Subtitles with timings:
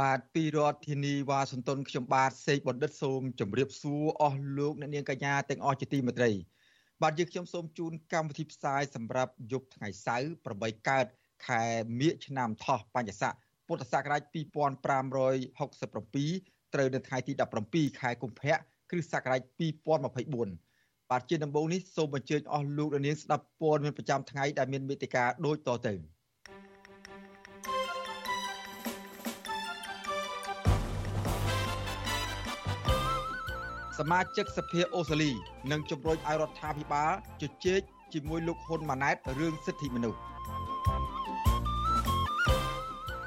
[0.00, 6.30] បាទពីរដ្ឋធានីវ៉ាស៊ីនតោនខ្ញុំបាទសេកបណ្ឌិតសូមជម្រាបសួរអស់លោកអ្នកនាងកញ្ញាទាំងអស់ជាទីមេត្រី
[7.02, 11.06] បាទយើងខ្ញុំសូមជូនកម្មវិធីផ្សាយសម្រាប់យប់ថ្ងៃសៅរ៍8កើត
[11.46, 11.62] ខែ
[12.00, 13.32] មិញឆ្នាំថោះបញ្ញស័ក
[13.66, 17.32] ពុទ្ធសករាជ2567ត្រូវនៅថ្ងៃទី
[17.66, 18.54] 17ខែកុម្ភៈ
[18.90, 19.40] គ្រិស្តសករាជ
[20.04, 25.94] 2024បាទជាដំបូងនេះសូមអញ្ជើញអស់លោកអ្នកនាងស្ដាប់ព័ត៌មានប្រចាំថ្ងៃដែលមានមេតិការដូចតទៅ
[33.98, 35.32] សមាជិកសភាអូស្ត្រាលី
[35.70, 37.80] នឹងជំរុញឲ្យរដ្ឋាភិបាលជជែក
[38.12, 40.20] ជាមួយលោកហ៊ុនម៉ាណែតរឿងសិទ្ធិមនុស្ស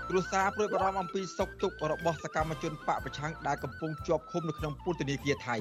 [0.10, 5.56] គ្រួសារព្រួយបារម្ភអំពីសុខទុក្ខរបស់សកម្មជនបកប្រឆាំងដែលកំពុងជាប់ឃុំនៅក្នុងពន្ធនាគារថៃ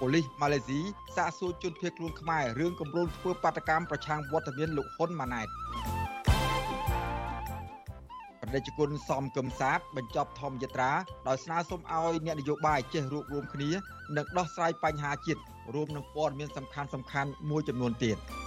[0.00, 0.80] ប៉ូលីសម៉ាឡេស៊ី
[1.16, 5.93] សាកសួរជនភៀសខ្លួនខ្មែររឿងគម្រោងធ្វើបាតកម្មប្រឆាំងវត្តមានលោកហ៊ុនម៉ាណែតប្រ
[8.56, 10.92] តិជនសំគឹមសាទបញ្ចប់ធម្មយត្រា
[11.28, 13.70] ដោយស្នើសុំឲ្យអ្នកនយោបាយចេះរួបរวมគ្នា
[14.16, 15.40] និងដោះស្រាយបញ្ហាជាតិ
[15.74, 18.18] រួមនឹងព័ត៌មានសំខាន់សំខាន់មួយចំនួនទៀត។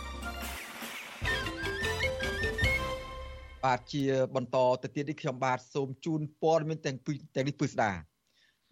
[3.67, 4.03] បាទជា
[4.35, 7.91] បន្តទៅទៀតនេះខ្ញុំបាទសូមជូនព័ត៌មានទាំងពីរទាំងនេះពឹស្ដា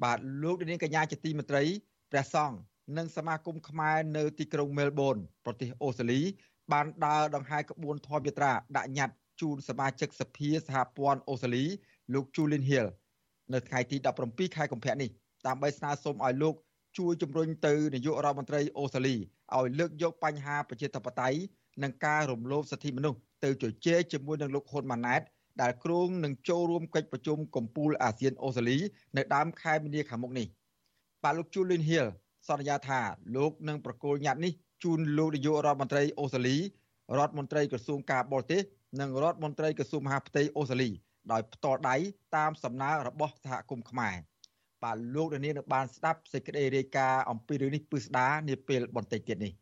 [0.04, 1.64] បាទលោកនាងកញ្ញាជាទីមេត្រី
[2.12, 2.58] ព្រះសង្ឃ
[2.98, 6.22] និងសមាគមខ្មែរនៅទីក្រុងមែលប៊នប្រទេសអូស្ត្រាលី
[6.72, 11.66] បានដើរដង្ហែក្បួនធម្មយាត្រាដាក់ញត្តិ ជូនសមាជិកសភាសហព័ន្ធអូស្ត្រាលី
[12.14, 12.88] លោក Julian Hill
[13.54, 15.10] នៅថ្ងៃទី17ខែកុម្ភៈនេះ
[15.48, 16.56] ដើម្បីស្នើសុំឲ្យលោក
[16.98, 19.16] ជួយជំរុញទៅនាយករដ្ឋមន្ត្រីអូស្ត្រាលី
[19.56, 21.40] ឲ្យលើកយកបញ្ហាប្រជាធិបតេយ្យ
[21.84, 25.22] និងការរំលោភសិទ្ធិមនុស្សទៅជជែកជាមួយនឹងលោកហ៊ុនម៉ាណែត
[25.62, 28.78] ដែលគ្រោងនឹងចូលរួមកិច្ចប្រជុំកំពូលអាស៊ានអូស្ត្រាលី
[29.18, 30.48] នៅដើមខែមីនាខាងមុខនេះ
[31.24, 32.08] បាទលោក Julian Hill
[32.48, 33.00] សន្យាថា
[33.36, 36.58] លោកនឹងប្រកល់ញត្តិនេះជូនលោកនាយករដ្ឋមន្ត្រីអូស្ត្រាលី
[37.18, 38.62] រដ្ឋមន្ត្រីក្រសួងការបរទេស
[39.00, 40.90] និងរដ្ឋមន្ត្រីក្រសួងមហាផ្ទៃអូស្ត្រាលី
[41.32, 41.96] ដោយផ្ទាល់ដៃ
[42.36, 44.16] តាមសំណើរបស់សហគមន៍ខ្មែរ
[44.84, 49.54] បាទលោកនាងនឹងបានស្ដាប់សេចក្តីរាយការណ៍អំពីរឿងនេះពិស្ដានាពេលបន្តិចទៀតនេះ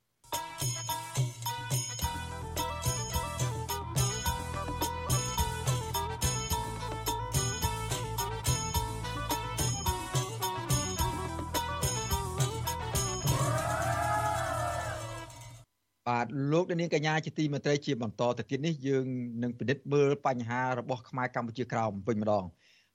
[16.52, 19.06] លោកនាងកញ្ញាជាទីមេត្រីជាបន្តទៅទៀតនេះយើង
[19.44, 22.46] នឹងពិនិត្យមើលបញ្ហារបស់ខ្មែរកម្ពុជាក្រោមវិញម្ដង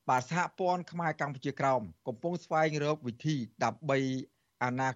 [0.08, 3.98] បាទសហព័ន្ធខ្មែរកម្ពុជាក្រោមកំពុងស្វែងរកវិធីដើម្បី
[4.62, 4.88] អាណា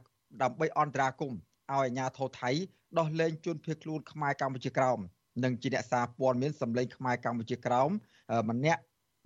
[0.43, 2.51] ដើម្បីអន្តរាគមឲ្យអាជ្ញាធរថៃ
[2.99, 4.99] ដោះលែងជនភៀសខ្លួនខ្មែរកម្ពុជាក្រោម
[5.45, 7.91] និងជាអ្នកសារព័ត៌មានសម្លេងខ្មែរកម្ពុជាក្រោម
[8.51, 8.83] ម្នាក់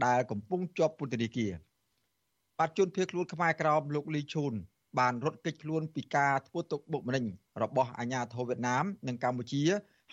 [0.06, 1.52] ដែលកំពុងជាប់ពន្ធនាគារ
[2.58, 4.54] បាទជនភៀសខ្លួនខ្មែរក្រោមលោកលីឈូន
[4.98, 7.24] បានរត់គេចខ្លួនពីការធ្វើទុកបុកម្នេញ
[7.62, 9.62] របស់អាញាធរវៀតណាមនិងកម្ពុជា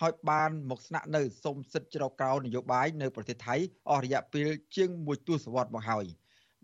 [0.01, 3.55] ហើយបានមកស្នាក់នៅសុំសិទ្ធិជ្រកក្រោនយោបាយនៅប្រទេសថៃ
[3.89, 6.05] អស់រយៈពេលជាងមួយទសវត្សរ៍មកហើយ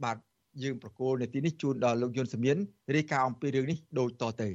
[0.03, 0.18] បាទ
[0.63, 2.57] យើងប្រកូលនាទីនេះជូនដល់លោកយុនសមៀន
[2.96, 4.50] រាយការណ៍អំពីរឿងនេះដូចតទៅ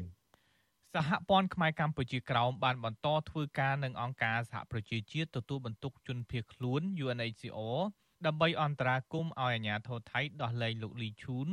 [0.94, 7.80] សហព័ន្ធខ្មែរកម្ពុជាក្រោមបានបន្តធ្វើការនឹងអង្គការសហប្រជាជាតិទទួលបន្ទុកជនភៀសខ្លួន UNHCR
[8.26, 11.48] ដើម្បីអន្តរាគមន៍ឲ្យអាជ្ញាធរថៃដោះលែងលោកលីឈូន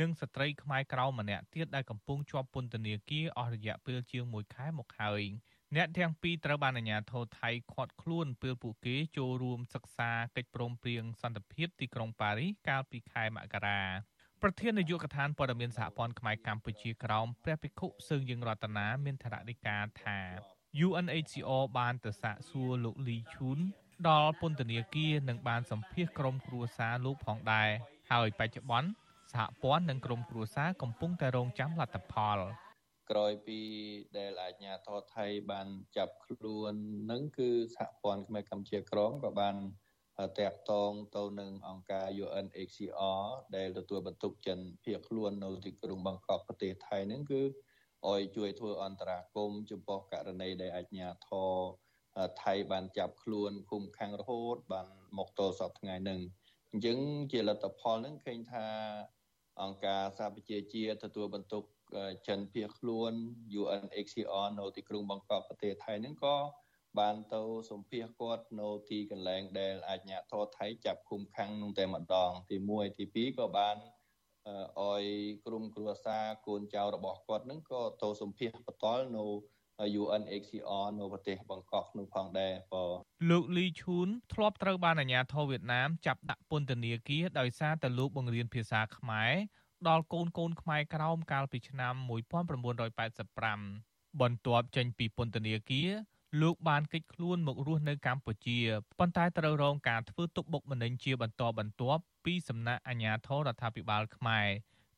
[0.00, 5.22] និងស្ត្រីខ្មែរក្រៅម្នាក់ទៀតដែលកំពុងជាប់ពន្ធនាគារអស់រយៈពេលជាង1ខែមកហើយ
[5.76, 13.82] អ្នកទាំងពីរត្រូវបានអាជ្ញាធរថៃឃាត់ខ្លួនពេលពួកគេចូលរួមសិក្សាកិច្ចព្រមព្រៀងសន្តិភាពទីក្រុងប៉ារីសកាលពីខែមករា
[14.42, 20.18] ប្រធាននាយកដ្ឋានព័ត៌មានសហព័ន្ធខ្មែរកម្ពុជាក្រោមព្រះភិក្ខុសឹងយើងរតនាមានថ្នាក់ដឹកការថា
[20.86, 23.58] UNHCR បានទៅសាកសួរលោកលីឈូន
[24.08, 27.70] ដល់ពន្ធនាគារនិងបានសម្ភាសក្រុមគ្រួសារលោកផងដែរ
[28.10, 28.88] ហើយបច្ចុប្បន្ន
[29.36, 32.38] សហព័ន្ធនិងក្រុមគ្រួសារកំពុងតែរងចាំលទ្ធផល
[33.10, 33.60] ក្រោយពី
[34.18, 36.72] ដែលអាជ្ញាធរថៃបានចាប់ខ្លួន
[37.10, 39.56] នឹងគឺសហព័ន្ធខ្មែរកម្ពុជាក្រមក៏បាន
[40.38, 43.24] តាក់ទងទៅនឹងអង្គការ UNHCR
[43.56, 47.42] ដែលទទួលបន្ទុកចិនភៀសខ្លួននៅទីក្រុងបាងកកប្រទេសថៃនឹងគឺ
[48.08, 51.52] ឲ្យជួយធ្វើអន្តរាគមចំពោះករណីដែលអាជ្ញាធរ
[52.42, 54.86] ថៃបានចាប់ខ្លួនឃុំខាំងរហូតបាន
[55.18, 56.20] មកទល់សពថ្ងៃនឹង
[56.70, 56.98] អញ្ចឹង
[57.32, 58.66] ជាលទ្ធផលនឹងឃើញថា
[59.62, 61.62] អង្គការសហប្រជាជាតិទទួលបន្ទុក
[62.28, 63.12] ចិនភៀសខ្លួន
[63.60, 66.36] UNHCR នៅទីក្រុងបាងកកប្រទេសថៃហ្នឹងក៏
[66.98, 73.76] បានទៅសម្ភាសគាត់នៅទីកន្លែងដែលអាជ្ញាធរថៃចាប់ឃុំឃាំងនោះតែម្ដង ទី1ទី2ក៏បាន
[74.82, 75.02] អោយ
[75.46, 78.86] ក្រុមគ្រួសារកូនចៅរបស់គាត់នឹងក៏ទៅសម្ភាសបន្ត
[79.16, 79.24] នៅ
[80.02, 82.84] UNHCR នៅប្រទេសបង្កក់នោះផងដែរបើ
[83.30, 89.32] លោកលីឈួនធ្លាប់ត្រូវបានអាជ្ញាធរវៀតណាមចាប់ដាក់ពន្ធនាគារដោយសារតែលោកបង្រៀនភាសាខ្មែរ
[89.88, 91.94] ដល់កូនកូនខ្មែរក្រោមកាលពីឆ្នាំ
[92.86, 95.90] 1985បន្ទាប់ចេញពីពន្ធនាគារ
[96.42, 98.58] លោកបានគេចខ្លួនមករស់នៅកម្ពុជា
[98.98, 104.48] ប៉ុន្តែត្រូវរងការធ្វើទុកបុកម្នេញជាបន្តបន្ទាប់ពីសំណាក់អាជ្ញាធររដ្ឋាភិបាលខ្មែរ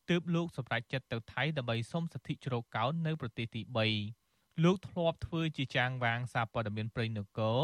[0.09, 4.28] ទើបលោកសម្រេចចិត្តទៅថៃដើម្បីសុំសិទ្ធិជ្រកកោននៅប្រទេសទី3
[4.63, 7.59] លោកធ្លាប់ធ្វើជាចាងវាងសារព័ត៌មានព្រៃនគរ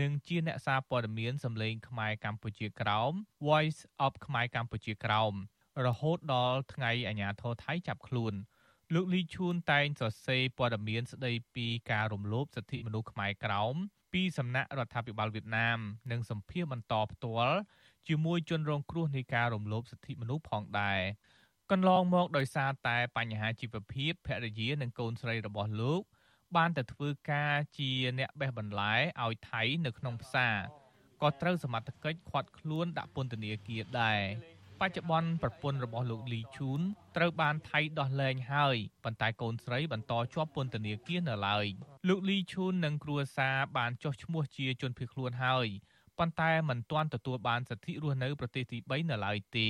[0.00, 3.12] និងជាអ្នកសារព័ត៌មានសម្លេងខ្មែរកម្ពុជាក្រោម
[3.46, 5.32] Voice of ខ្មែរកម្ពុជាក្រោម
[5.86, 8.34] រហូតដល់ថ្ងៃអាជ្ញាធរថៃចាប់ខ្លួន
[8.94, 13.74] លោកលីឈួនតែងសរសេរព័ត៌មានស្ដីពីការរំលោភសិទ្ធិមនុស្សខ្មែរក្រោម
[14.12, 15.78] ពីសំណាក់រដ្ឋាភិបាលវៀតណាម
[16.10, 17.56] និងសម្ភារបន្តផ្ទាល់
[18.08, 21.00] ជាមួយជនរងគ្រោះនៃការរំលោភសិទ្ធិមនុស្សផងដែរ
[21.70, 26.02] កន្លងមកដោយសារតែបញ្ហាជីវភាពភរិយានិងកូនស្រីរបស់លោក
[26.56, 30.56] បានទៅធ្វើការជាអ្នកបេះបន្លែឲ្យថៃនៅក្នុងផ្សារ
[31.22, 34.22] ក៏ត្រូវសមត្ថកិច្ចឃាត់ខ្លួនដាក់ពន្ធនាគារដែរ
[34.80, 36.80] បច្ចុប្បន្នប្រពន្ធរបស់លោកលីឈូន
[37.16, 41.66] ត្រូវបានថៃដោះលែងហើយប៉ុន្តែកូនស្រីបន្តជាប់ពន្ធនាគារនៅឡើយ
[42.08, 45.66] លោកលីឈូននិងគ្រួសារបានចុះឈ្មោះជាជនភៀសខ្លួនហើយ
[46.18, 49.68] ប៉ុន្តែមិនទាន់ទទួលបានសិទ្ធិរស់នៅប្រទេសទី3នៅឡើយទេ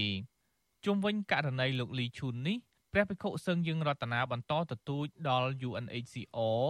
[0.84, 2.58] ជុំវិញករណីលោកលីឈូននេះ
[2.92, 6.64] ព្រះភិក្ខុសឹងយើងរតនាបន្តទទូចដល់ UNHCR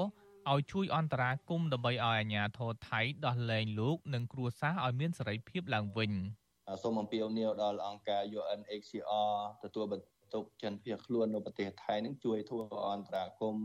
[0.51, 6.13] ឲ្យជួយអន្តរាគមន៍ដើម្បីឲ្យអាជ្ញាធរថៃដោះលែងលោកនិងគ្រួសារឲ្យមានសេរីភាពឡើងវិញ។
[6.83, 9.35] សូមអំពាវនាវដល់អង្គការ UNHCR
[9.65, 13.57] ទទួលបន្ទុកជនភៀសខ្លួននៅប្រទេសថៃនឹងជួយធ្វើអន្តរាគម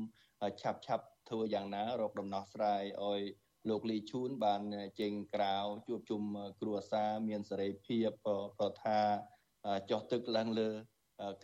[0.61, 3.21] ឆាប់ឆាប់ធ្វើយ៉ាងណារកដំណោះស្រាយឲ្យ
[3.69, 4.61] លោកលីឈូនបាន
[5.00, 5.55] ចេញក្រៅ
[5.88, 6.21] ជួបជុំ
[6.61, 8.09] គ្រួសារមានសេរីភាព
[8.59, 9.00] ប្រថា
[9.89, 10.69] ចុះទឹកឡើងលើ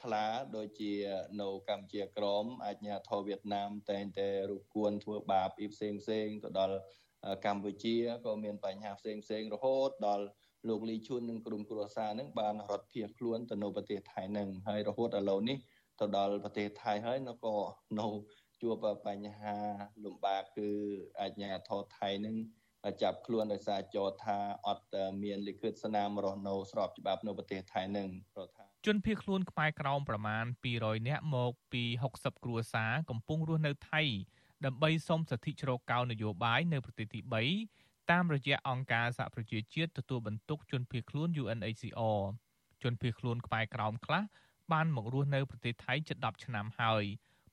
[0.01, 0.25] ខ្លា
[0.55, 0.93] ដូចជា
[1.41, 6.77] នៅកម្ពុជាក្រមអាជ្ញាធរវៀតណាមតែងតែរកគួនធ្វើបាបអ៊ីផ្សេងផ្សេងទៅដល់
[7.45, 7.95] កម្ពុជា
[8.25, 10.25] ក៏មានបញ្ហាផ្សេងផ្សេងរហូតដល់
[10.67, 15.57] លោកលីឈួននិងក្រុមគ្រួសារនឹងបានរត់ភៀសខ្លួនទៅនៅប្រទេសថៃនឹងហើយរហូតដល់ឡូវនេះ
[15.99, 17.55] ទៅដល់ប្រទេសថៃហើយនៅក៏
[17.99, 18.07] នៅ
[18.61, 19.55] ជួបបញ្ហា
[20.03, 20.69] លំបាកគឺ
[21.21, 22.35] អាជ្ញាធរថៃនឹង
[23.01, 24.37] ចាប់ខ្លួនដោយសារចោទថា
[24.67, 24.85] អត់
[25.23, 30.45] មានលិខិតស្នាមរស់នៅស្របច្បាប់នៅប្រទេសថៃនឹងព្រោះថា ជនភៀសខ្លួនខ្មែរក្រោមប្រមាណ
[30.75, 31.83] 200នាក់មកពី
[32.13, 34.01] 60គ្រួសារកំពុងរស់នៅថៃ
[34.65, 37.19] ដើម្បីសុំសិទ្ធិជ្រកកោននយោបាយនៅប្រទេសទី
[37.65, 42.21] 3តាមរយៈអង្គការសហប្រជាជាតិទទួលបន្ទុកជនភៀសខ្លួន UNHCR
[42.83, 44.23] ជនភៀសខ្លួនខ្មែរក្រោមខ្លះ
[44.71, 47.03] បានមករស់នៅប្រទេសថៃជិត10ឆ្នាំហើយ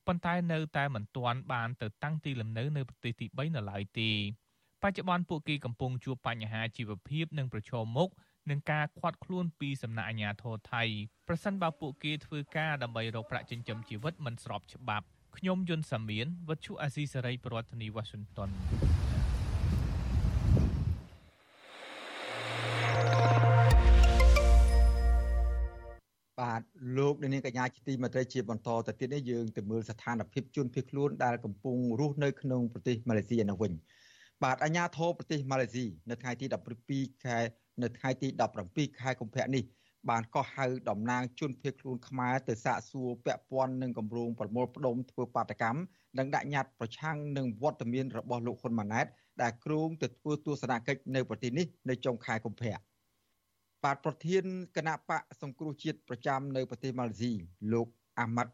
[0.07, 4.11] ប៉ុន្តែនៅតែមិនទាន់បានទៅតាំងទីលំនៅនៅប្រទេសទី3នៅឡើយទេ
[4.83, 8.09] បច្ចុប្បន្នពួកគេកំពុងជួបបញ្ហាជីវភាពនិងប្រឈមមុខ
[8.49, 10.83] នឹងការឃាត់ខ្លួនពីសំណាក់អាជ្ញាធរថៃ
[11.27, 15.05] ប្រសិនបើពួកគេធ្វើការដើម្បីរកប្រាក់ចិញ្ចឹមជីវិតមិនស្របច្បាប់
[15.37, 18.49] ខ្ញុំយុនសាមៀនវັດឈូអាស៊ីសេរីប្រធានាធិបតី Washington
[26.39, 26.61] បាទ
[26.97, 33.71] លោកនាងកញ្ញាជាទីមេត្រីជាបន្តទៅទៀតនេះយើងទៅមើលស្ថានភាពជនភៀសខ្លួនដែលកំពុងរស់នៅក្នុងប្រទេសម៉ាឡេស៊ីនៅវិញ
[34.43, 36.45] បាទអាជ្ញាធរប្រទេសម៉ាឡេស៊ីនៅថ្ងៃទី
[36.85, 37.37] 17ខែ
[37.81, 38.27] នៅថ្ងៃទី
[38.63, 39.63] 17ខែកុម្ភៈនេះ
[40.09, 45.79] បានកោះហៅតំណាងជនភៀសខ្លួនខ្មែរទៅសាកសួរពាក់ព័ន្ធនឹងគម្រោងប្រមូលផ្ដុំធ្វើបាតកម្ម
[46.17, 49.05] និងដាក់ញត្តិប្រឆាំងនឹងវត្តមានរបស់លោកហ៊ុនម៉ាណែត
[49.41, 52.77] ដែលគ្រោងទៅធ្វើទស្សនកិច្ចនៅប្រទេសនេះនៅចុងខែកុម្ភៈ
[53.83, 54.43] បាទប្រធាន
[54.75, 57.31] គណៈបកសង្គ្រោះជាតិប្រចាំនៅប្រទេសម៉ាឡេស៊ី
[57.73, 57.87] លោក
[58.19, 58.53] អាម៉ាត់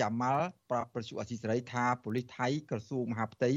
[0.00, 3.50] ចាម៉ាល់ប្រាប់ប្រជុំអសីសេរីថាប៉ូលីសថៃក្រសួងមហាផ្ទៃ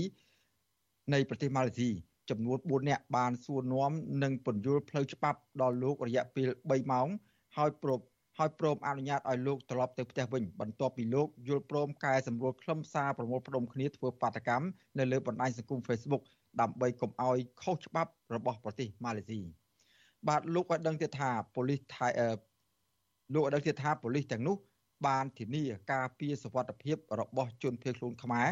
[1.13, 1.89] នៃប្រទេសម៉ាឡេស៊ី
[2.29, 3.91] ចំនួន4នាក់បានសួរនាំ
[4.23, 7.07] និងពន្យល់ផ្លូវច្បាប់ដល់លោករយៈពេល3ម៉ោង
[7.57, 7.99] ហើយព្រម
[8.37, 14.67] ហើយព្រមអនុញ្ញាតឲ្យលោកត្រឡប់ទៅផ្ទះវិញបន្ទាប់ពីលោកយល់ព្រមកែសម្រួលខ្លឹមសារប្រមូលផ្ដុំគ្នាធ្វើបាតកម្ម
[14.99, 16.23] នៅលើបណ្ដាញសង្គម Facebook
[16.61, 19.41] ដើម្បីកុំឲ្យខុសច្បាប់របស់ប្រទេសម៉ាឡេស៊ី។
[20.27, 22.07] បាទលោកឲ្យដឹងទៀតថាប៉ូលីសថៃ
[23.33, 24.55] លោកឲ្យដឹងទៀតថាប៉ូលីសទាំងនោះ
[25.07, 28.49] បានធានាការពារសុវត្ថិភាពរបស់ជនភៀសខ្លួនខ្មែរ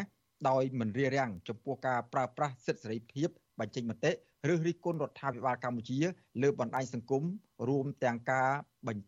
[0.48, 3.28] ដោយមិនរារាំងចំពោះការប្រើប្រាស់សិទ្ធិសេរីភាព
[3.62, 4.12] បញ្ចេញមតិ
[4.52, 5.98] ឬរិះគន់រដ្ឋាភិបាលកម្ពុជា
[6.42, 7.22] លើបណ្ដាញសង្គម
[7.68, 8.50] រួមទាំងការ
[8.86, 9.04] បញ្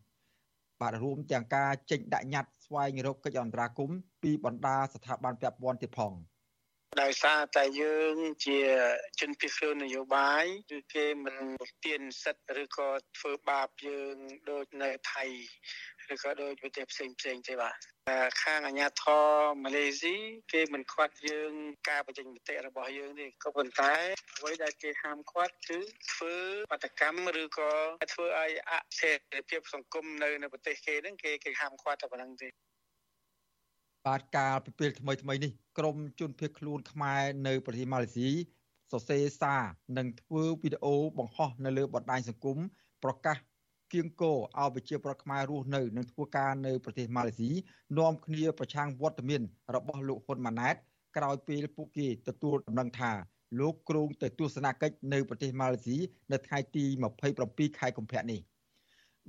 [0.81, 6.13] បាទរួមទាំងការចេញដាក់ញត្តិស្វែងរកកិច្ចអន្តរាគមន៍ពីបណ្ដាស្ថាប័នពាក់ព័ន្ធទៀតផង។
[7.01, 8.59] ដោយសារតែយើងជា
[9.19, 11.35] ជនភៀសខ្លួននយោបាយគឺគេមិន
[11.85, 14.15] ទានសិទ្ធិឬក៏ធ្វើបាបយើង
[14.49, 15.25] ដូចនៅថៃ
[16.13, 17.75] ឬក៏ដោយប្រទេសផ្សេងផ្សេងទេបាទ
[18.43, 19.23] ខាងអាជ្ញាធរ
[19.63, 20.15] ម៉ាឡេស៊ី
[20.53, 21.53] គេមិនខ្វាត់យើង
[21.89, 23.93] ការបញ្ចេញមតិរបស់យើងទេក៏ប៉ុន្តែ
[24.37, 25.79] អ្វីដែលគេហាមឃាត់គឺ
[26.11, 26.35] ធ្វើ
[26.71, 27.71] បាតកម្មឬក៏
[28.13, 32.49] ធ្វើឲ្យអសេរីភាពសង្គមនៅនៅប្រទេសគេហ្នឹងគេគេហាមឃាត់តែប៉ុណ្្នឹងទេ
[34.05, 38.29] បាទកាលពីពេលថ្មីថ្មីនេះក្រមជនភៀសខ្លួនខ្មែរនៅប្រទេសម៉ាឡេស៊ី
[38.91, 39.63] សរសេរសារ
[39.97, 42.57] និងធ្វើវីដេអូបង្ហោះនៅលើបណ្ដាញសង្គម
[43.03, 43.37] ប្រកាស
[43.95, 47.49] គៀងគោឲ្យប្រជាប្រដ្ឋខ្មែររស់នៅនិងធ្វើការនៅប្រទេសម៉ាឡេស៊ី
[47.97, 49.41] នាំគ្នាប្រឆាំងវត្តមាន
[49.75, 50.75] របស់លោកហ៊ុនម៉ាណែត
[51.17, 53.11] ក្រោយពេលពួកគេទទួលដំណឹងថា
[53.59, 55.97] លោកគ្រងទៅទស្សនកិច្ចនៅប្រទេសម៉ាឡេស៊ី
[56.31, 56.85] នៅថ្ងៃទី
[57.31, 58.39] 27ខែកុម្ភៈនេះ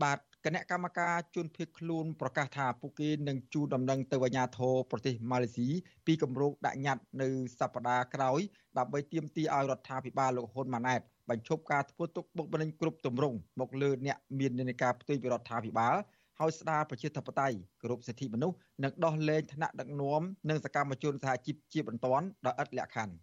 [0.02, 5.68] បាទគណៈកម្មការជនភៀសខ្លួនប្រកាសថាពួកគេនឹងជួលដំណឹងទៅអាជ្ញាធរប្រទេសម៉ាឡេស៊ី
[6.06, 8.40] ពីគម្រោងដាក់ញត្តិនៅសប្តាហ៍ក្រោយ
[8.78, 15.97] ដើម្បីទាមទារឲ្យរដ្ឋាភិបាលលោកហ៊ុនម៉ាណែត បញ្ឈប់ការធ្វើទុកបុកម្នេញគ្រប់ទម្រង់មកលើអ្នកមាននានាការផ្ទុយពីរដ្ឋាភិបាល
[16.38, 23.14] ហើយស្ដារប្រជាធិបតេយ្យគោរពសិទ្ធិមនុស្សនិងដោះលែងឋានៈដឹកនាំនិងសកម្មជនសហជីពជាបន្ទាន់ដោយឥតលក្ខខណ្ឌ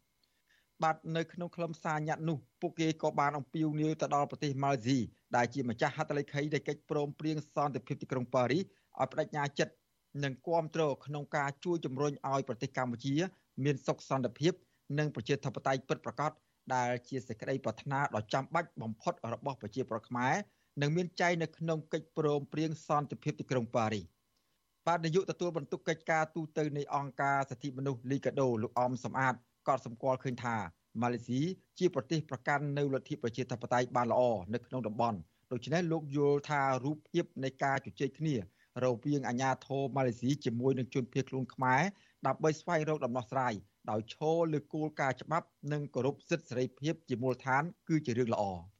[0.83, 4.99] បាទនៅក្នុងខ្លឹមសារញត្តិនោះពួកគេក៏បានអំពាវនាវទៅដល់ប្រទេសម៉ាឡេស៊ី
[5.35, 8.63] ដែលជាម្ចាស់ហត្ថលេខីនៃកិច្ចព្រមព្រៀងសន្តិភាពទីក្រុងប៉ារីស
[9.01, 9.73] ឲ្យបដិញ្ញាចិត្ត
[10.23, 13.15] និងគាំទ្រក្នុងការជួយជំរុញឲ្យប្រទេសកម្ពុជា
[13.63, 14.53] មានសុខសន្តិភាព
[14.99, 16.31] និងប្រជាធិបតេយ្យពិតប្រាកដ
[16.75, 20.33] ដែលជាសេចក្តីប្រាថ្នាដ៏ចាំបាច់បំផុតរបស់ប្រជាប្រដ្ឋខ្មែរ
[20.81, 24.05] និងមានចែងនៅក្នុងកិច្ចព្រមព្រៀងសន្តិភាពទីក្រុងប៉ារីស
[24.87, 29.35] បាទនាយកទទួលបន្ទុកកិច្ចការទូតទៅនៃអង្គការសិទ្ធិមនុស្សលីកាដូលោកអមសំអាត
[29.67, 30.55] ក៏សម្គាល់ឃើញថា
[31.01, 31.41] ម៉ាឡេស៊ី
[31.79, 34.21] ជាប្រទេសប្រកាន់នៅលទ្ធិប្រជាធិបតេយ្យបានល្អ
[34.53, 35.17] នៅក្នុងតំបន់
[35.51, 38.35] ដូច្នេះលោកយល់ថារូបភាពនៃការជជែកគ្នា
[38.83, 41.81] រវាងអាញាធរម៉ាឡេស៊ីជាមួយនឹងជនភៀសខ្លួនខ្មែរ
[42.27, 43.53] ដើម្បីស្វែងរកដំណោះស្រាយ
[43.89, 48.43] ដោយឈរលើគោលការណ៍ច្បាប់និងគោរពសិទ្ធិសេរីភាពជាមូលដ្ឋានគឺជារឿងល្អ។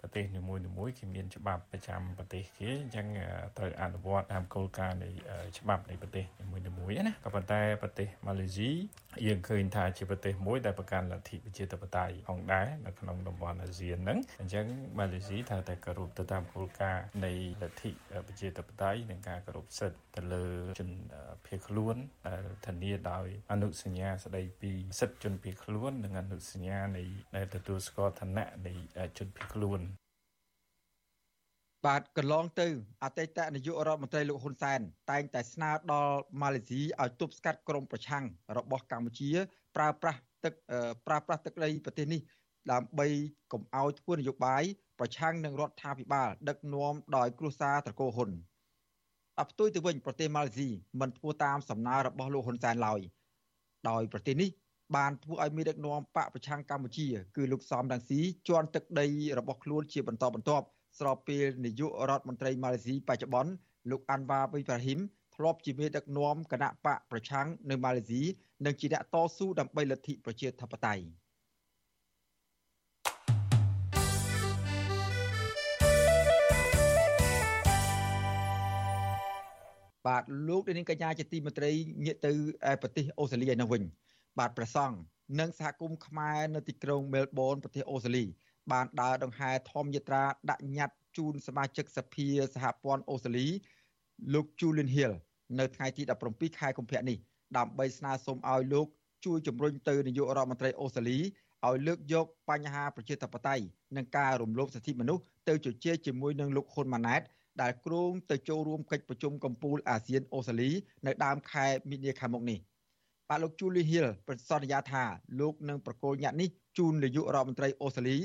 [0.00, 3.06] ប្រទេសនីមួយៗគេមានច្បាប់ប្រចាំប្រទេសគេអញ្ចឹង
[3.58, 5.10] ត្រូវអនុវត្តតាមគោលការណ៍នៃ
[5.58, 6.46] ច្បាប់នៃប្រទេសនី
[6.78, 8.70] មួយៗណាក៏ប៉ុន្តែប្រទេសម៉ាឡេស៊ី
[9.26, 14.66] យើងឃើញថាជាប្រទេសមួយដែលប្រកាន់លទ្ធិប្រជាធិបតេយ្យផងដែរនៅក្នុងតំបន់អាស៊ានហ្នឹងអញ្ចឹង
[14.98, 17.90] ម៉ាឡេស៊ីត្រូវតែគោរពទៅតាមគោលការណ៍នៃលទ្ធិ
[18.26, 20.44] ប្រជាធិបតេយ្យនិងការគោរពសិទ្ធិទៅលើ
[20.78, 20.90] ជន
[21.46, 27.04] ភៀសខ្លួនដែលធានាដោយអនុសញ្ញាស្តីពីសិទ្ធិជនភៀសខ្លួននិងអនុសញ្ញានៃ
[27.36, 28.74] ដែលទទួលស្គាល់ឋានៈនៃ
[29.18, 29.80] ជនភៀសខ្លួន
[31.86, 32.66] បាទកន្លងទៅ
[33.04, 34.80] អតីតនាយករដ្ឋមន្ត្រីលោកហ៊ុនសែន
[35.10, 38.24] តែងតែស្នើដល់ម៉ាឡេស៊ីឲ្យទប់ស្កាត់ក្រុមប្រឆាំង
[38.56, 39.30] របស់កម្ពុជា
[39.76, 40.54] ប្រើប្រាស់ទឹក
[41.06, 42.20] ប្រើប្រាស់ទឹកដីប្រទេសនេះ
[42.72, 43.06] ដើម្បី
[43.52, 44.62] កុំឲ្យធ្វើនយោបាយ
[44.98, 48.30] ប្រឆាំងនឹងរដ្ឋាភិបាល ដឹកនាំដោយគ្រួសារត្រកូលហ៊ុន
[49.40, 50.68] អផ្ទុយទៅវិញប្រទេសម៉ាឡេស៊ី
[51.00, 53.00] មិនធ្វើតាមសំណើរបស់លោកហ៊ុនសែនឡើយ
[53.88, 54.50] ដោយប្រទេសនេះ
[54.96, 57.06] បានធ្វើឲ្យមានដឹកនាំបកប្រឆាំងកម្ពុជា
[57.36, 59.06] គឺលោកសំរងស៊ីជន់ទឹកដី
[59.38, 60.66] របស់ខ្លួនជាបន្តបន្ទាប់
[60.98, 63.52] ស្របពេលនាយករដ្ឋមន្ត្រីម៉ាឡេស៊ីបច្ចុប្បន្ន
[63.90, 65.00] លោកអាន់វ៉ាប៊ីប្រាហ៊ីម
[65.34, 68.22] ធ្លាប់ជាមេដឹកនាំគណៈបកប្រឆាំងនៅម៉ាឡេស៊ី
[68.64, 71.04] និងជាអ្នកតស៊ូដើម្បីលទ្ធិប្រជាធិបតេយ្យ
[80.06, 81.72] បាទលោកនាងកញ្ញាជាទីមេត្រី
[82.04, 82.32] ងាកទៅ
[82.82, 83.82] ប្រទេសអូស្ត្រាលីឯនោះវិញ
[84.38, 84.96] បាទប្រសង់
[85.40, 88.24] និងសហគមន៍ខ្មែរនៅទីក្រុងមែលប៊នប្រទេសអូស្ត្រាលី
[88.72, 93.46] បានដើរដង្ហែធម្មយាត្រាដាក់ញត្តិជូនសមាជិកសភាសហព័ន្ធអូស្ត្រាលី
[94.34, 95.12] លោក Julian Hill
[95.58, 97.18] នៅថ្ងៃទី17ខែកុម្ភៈនេះ
[97.56, 98.86] ដើម្បីស្នើសុំឲ្យលោក
[99.24, 101.18] ជួយជំរុញទៅនាយករដ្ឋមន្ត្រីអូស្ត្រាលី
[101.66, 103.64] ឲ្យលើកយកបញ្ហាប្រជាធិបតេយ្យ
[103.96, 107.22] និងការរំលោភសិទ្ធិមនុស្សទៅជជែកជាមួយនឹងលោកហ៊ុនម៉ាណែត
[107.62, 110.70] ដែលគ្រោងទៅចូលរួមកិច្ចប្រជុំកំពូលអាស៊ានអូស្ត្រាលី
[111.06, 112.58] នៅដើមខែមីនាខាងមុខនេះ
[113.28, 115.04] បាទលោក Julie Hill ប្រកាសសន្យាថា
[115.40, 116.48] លោកនឹងប្រកល់ញត្តិនេះ
[116.78, 118.18] ជូននាយករដ្ឋមន្ត្រីអូស្ត្រាលី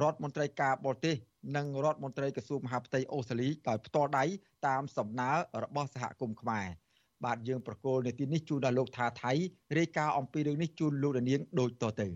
[0.00, 1.14] រដ្ឋមន្ត្រីការបរទេស
[1.56, 4.24] និងរដ្ឋមន្ត្រីក្រសួងមហាផ្ទៃអូស្ត្រាលីដោយផ្ទាល់ដៃ
[4.66, 5.30] តាមសំណើ
[5.64, 6.66] របស់សហគមន៍ខ្មែរ
[7.24, 9.32] បាទយើងប្រកូលនាទីនេះជូនដល់លោកថាថៃ
[9.78, 12.08] រាយការណ៍អំពីរឿងនេះជូនលោកនាងដូចតទៅ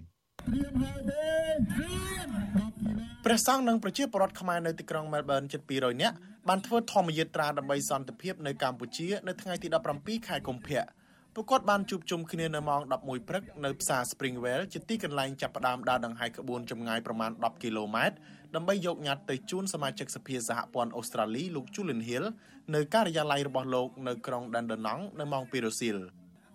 [3.24, 6.16] ព្រះសង្ឃនិងប្រជាពលរដ្ឋខ្មែរនៅទីក្រុងមែលប៊នជិត200នាក់
[6.48, 9.68] បានធ្វើធម្មយាត្រាដើម្បីសន្តិភាពនៅកម្ពុជានៅថ្ងៃទី
[9.98, 10.82] 17ខែកុម្ភៈ
[11.38, 18.16] ពួកគាត់បានជួបជុំគ្នានៅម៉ោង11ព្រឹកនៅផ្សារ Springwell ជាទីកន្លែងចាប់ផ្ដើមដើរដង្ហែក្បួនចម្ងាយប្រមាណ10គីឡូម៉ែត្រ
[18.54, 22.24] ដើម្បីយកញត្តិទៅជូនសមាជិកសភាសហព័ន្ធអូស្ត្រាលីលោក Julian Hill
[22.74, 25.96] នៅការិយាល័យរបស់លោកនៅក្រុង Dandenong នៅម៉ោង2រសៀល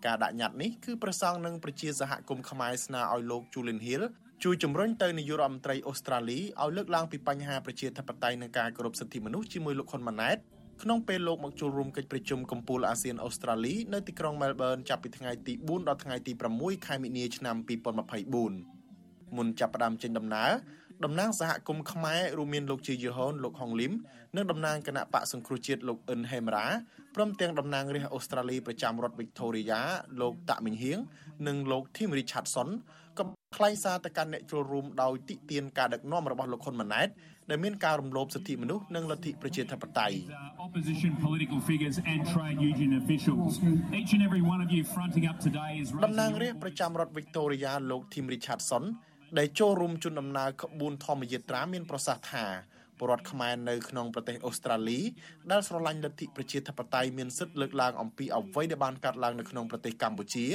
[0.06, 4.04] ការដាក់ញត្តិនេះគឺប្រសង់នឹងប្រជាសហគមន៍ខ្មែរស្នើឲ្យលោក Julian Hill
[4.44, 10.38] ជួយជំរុញទៅនាយករដ្ឋមន្ត្រីអូស្ត្រាលីឲ្យលើកឡើងពីបញ្ហាប្រជាធិបតេយ្យនិងការគោរពសិទ្ធិមនុស្សជាមួយលោកហ៊ុនម៉ាណែត
[10.82, 17.56] ក្នុងពេលលោកមកចូលរួមកិច្ចប្រជុំកំពូលអាស៊ានអូស្ត្រាលីនៅទីក្រុងមែលប៊នចាប់ពីថ្ងៃទី4ដល់ថ្ងៃទី6ខែមិនិនាឆ្នាំ
[18.66, 20.52] 2024មុនចាប់ផ្ដើមចេញដំណើរ
[21.04, 23.94] តំណាងសហគមន៍ខ្មែររួមមានលោកជាយហុនលោកហុងលឹម
[24.36, 26.68] និងតំណាងគណៈបកសង្គ្រោះជាតិលោកអ៊ិនហេមរ៉ា
[27.16, 29.82] ព្រមទាំងតំណាងរាស្ត្រអូស្ត្រាលីប្រចាំរដ្ឋវីកតូរីយ៉ា
[30.22, 30.98] លោកតាក់មីងហៀង
[31.48, 32.70] និងលោកធីមរីឆាត់សុន
[33.20, 37.08] ក៏ ថ្លែងសារទៅកាន់អ្នកចូលរួមដោយតិទៀនការដឹកនាំរបស់លោកហ៊ុនម៉ាណែត
[37.50, 40.18] ដែលមានការរំលោភសិទ្ធិមនុស្សនិងលទ្ធិប្រជាធិបតេយ្យ
[40.66, 43.52] opposition political figures and trade union officials
[44.00, 48.84] each and every one of you fronting up today is តំណាងរាស្ត្រប្រចាំរដ្ឋវីកតូរីយ៉ាលោកធីមរីឆាត់សុន
[49.40, 52.46] ដែលចូលរួមជន់ដំណើរក្បួនធម្មយាត្រាមានប្រសាសន៍ថា
[53.02, 55.00] ពលរដ្ឋខ្មែរនៅក្នុងប្រទេសអូស្ត្រាលី
[55.52, 60.46] ដែលស្រឡាញ់លទ្ធិប្រជាធិបតេយ្យមានសិទ្ធិលើកឡើងអំពីអ្វីដែលបានកើតឡើងនៅក្នុងប្រទេសកម្ពុជា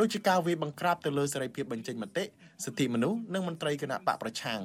[0.00, 2.24] ដូចជាការវាយបង្ក្រាបទៅលើសេរីភាពបញ្ចេញមតិ
[2.64, 4.60] សិទ្ធិមនុស្សនិងមន្ត្រីគណៈបកប្រឆាំង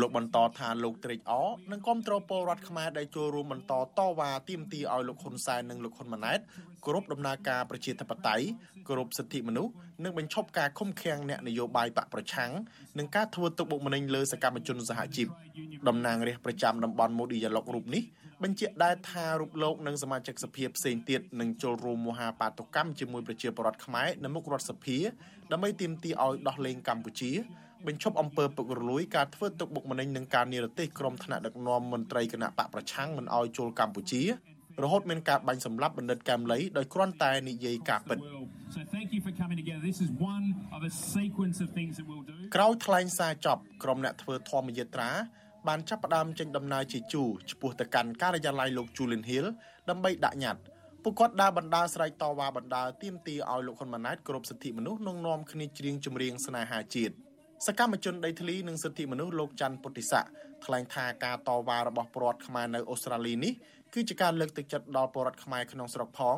[0.00, 6.38] លោកបន្តថាលោកត្រេកអរនិងគ្រប់គ្រងពលរដ្ឋខ្មែរដែលចូលរួមបន្តតវ៉ាទាមទារឲ្យលោកហ៊ុនសែននិងលោកហ៊ុនម៉ាណែត
[6.84, 8.46] គោរពដំណើរការប្រជាធិបតេយ្យ
[8.88, 9.72] គោរពសិទ្ធិមនុស្ស
[10.04, 12.50] និងបញ្ឈប់ការឃុំឃាំងអ្នកនយោបាយបកប្រឆាំង
[12.98, 15.28] និងការធ្វើទុកបុកម្នេញលើសកម្មជនសហជីព
[15.88, 18.02] តំណាងរាស្ត្រប្រចាំតំបន់មូឌីយ៉ាឡុករូបនេះ
[18.42, 24.98] បញ្ជាក់ដែរថារូបលោកនិងសមាជិកសភាផ្សេងទៀតនឹងចូលរួមមហាបាតុកម្មជាមួយប្រជាពលរដ្ឋខ្មែរនៅមុខរដ្ឋសភា
[25.52, 27.32] ដើម្បីទាមទារឲ្យដោះលែងកម្ពុជា
[27.86, 34.22] បញ្ឈប់អំពើពុករលួយការធ្វើទុកបុកម្នេញនិងការនិរទេសក្រុមថ្នាក់ដឹកនាំមន្ត្រីគណៈបកប្រឆាំងមិនឲ្យចូលកម្ពុជា
[34.82, 38.18] រហូតមានការបាញ់សម្លាប់បណ្ឌិតកែមលីដោយគ្រាន់តែនិយាយការពិត
[38.76, 39.82] So thank you for coming together.
[39.90, 42.36] This is one of a sequence of things that we'll do.
[42.56, 45.10] ក្រោយថ្លែងសារចប់ក្រុមអ្នកធ្វើធម្មយាត្រា
[45.68, 49.46] បានចាប់ផ្ដើមចេញដំណើរជាជួរឆ្ពោះទៅកាន់ការិយាល័យលោក Julian Hill
[49.90, 50.62] ដើម្បីដាក់ញត្តិ
[51.02, 57.14] ពួកគាត់ដើរបណ្ដាស្រែកតវ៉ាបណ្ដាទាមទារឲ្យលោកហ៊ុនម៉ាណែតគោរពសិទ្ធិមនុស្សនិងនាំគ្នាច្រៀងចម្រៀងស្នេហាជាតិ
[57.64, 60.24] សកម្មជនដីធ្លីនិងសិទ្ធិមនុស្សលោកច័ន្ទពុទ្ធិស័ក
[60.64, 63.52] ថ្លែងថាការតវ៉ារបស់ពលរដ្ឋខ្មែរនៅអូស្ត្រាលីនេះ
[63.94, 66.36] គឺជាការលើកទឹកចិត្តដល់ពលរដ្ឋខ្មែរក្នុងស្រុកផង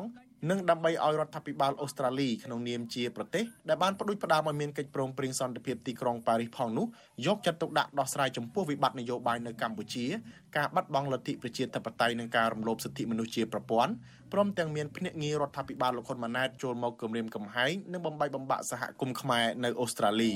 [0.49, 6.85] និងដើម្បីឲ្យរដ្ឋាភិបាលអូស្ត្រាលីក្នុងនាមជាប្រទេសដែលបានផ្ដួចផ្ដើមឲ្យមានកិច្ចព្រមព្រៀងសន្តិភាពទីក្រុងប៉ារីសផងនោះ
[7.25, 10.05] យកចិត្តទុកដាក់ដោះស្រាយចំពោះវិបត្តិនយោបាយនៅកម្ពុជា
[10.57, 13.91] ការបាត់បង់លទ្ធិប្រជាធិបតេយ្យនិងការរំលោភសិទ្ធិមនុស្សជាប្រព័ន្ធ
[14.33, 20.33] ព្រមទាំងមានភ្នាក់ងាររដ្ឋាភិបាលលោកហ៊ុនម៉ាណែតចូលមកគម្រាមកំហែងនិងបំបីបំបាក់សហគមន៍ខ្មែរនៅអូស្ត្រាលី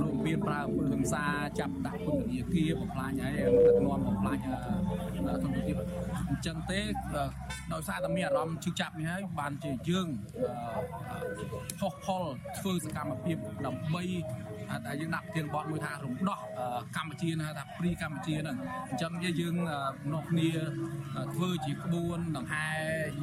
[0.00, 1.24] លោក មានប្រើអំពើហិង្សា
[1.58, 3.32] ចាប់ដាក់ពន្ធនាគារបំផ្លាញហើយ
[3.66, 4.36] ដឹកនាំបំផ្លាញ
[5.42, 5.76] សន្តិភាព
[6.28, 6.80] អញ្ចឹងទេ
[7.72, 10.08] ដោយសារតែមានអារម្មណ៍ឈឺចាប់នេះហើយបានជាយើង
[11.80, 12.24] ហោះផល
[12.58, 14.04] ធ្វើសកម្មភាពដើម្បី
[14.86, 16.38] តែយើងដាក់ប្រធានបទមួយថារំដោះ
[16.96, 18.56] កម្ពុជាណាថាព្រីកម្ពុជាហ្នឹង
[18.88, 19.54] អញ្ចឹងយើង
[20.12, 20.48] នាំគ្នា
[21.34, 22.66] ធ្វើជាក្បួនដង្ហែ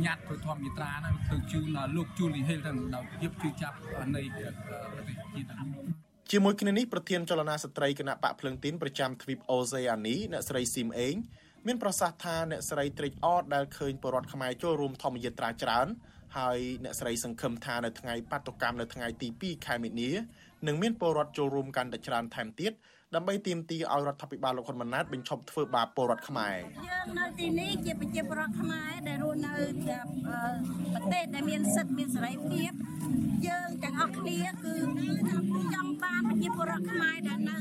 [0.06, 3.78] ញ៉ាត់ធ្វើធម្មយាត្រាហ្នឹងទៅជូនលោកជូលីហេលហ្នឹងដោយភាពជឿចាប់
[4.16, 11.16] នៃប្រទេសជាតិ ជាមួយគ្នានេះប្រធានចលនាស្ត្រីគណៈបកភ្លឹងទីនប្រចាំទ្វីបអូសេអានីអ្នកស្រីស៊ីមអេង
[11.68, 15.88] មានប្រសាសន៍ថាអ្នកស្រីត្រេកអរដែលឃើញពលរដ្ឋខ្មែរចូលរួមធម្មយាត្រាច្រើន
[16.38, 20.12] ហើយអ្នកស្រីសង្ឃឹមថានៅថ្ងៃបាតុកម្មនៅថ្ងៃទី2ខែមីនា
[20.68, 22.72] នឹងមានពលរដ្ឋចូលរួមកាន់តែច្រើនថែមទៀត
[23.16, 29.54] ដើម្បីទាមទារឲ្យរដ្ឋាភិបាលលោកហ៊ុនម៉ាណែតបញ្ឈប់ធ្វើបាបពលរដ្ឋខ្មែរយើងនៅទីនេះជាប្រជាពលរដ្ឋខ្មែរដែលរស់នៅ
[30.94, 32.72] ប្រទេសដែលមានសិទ្ធិមានសេរីភាព
[33.48, 34.74] យើងទាំងអស់គ្នាគឺ
[35.74, 37.58] ចង់បានប្រជាពលរដ្ឋខ្មែរដែលនៅ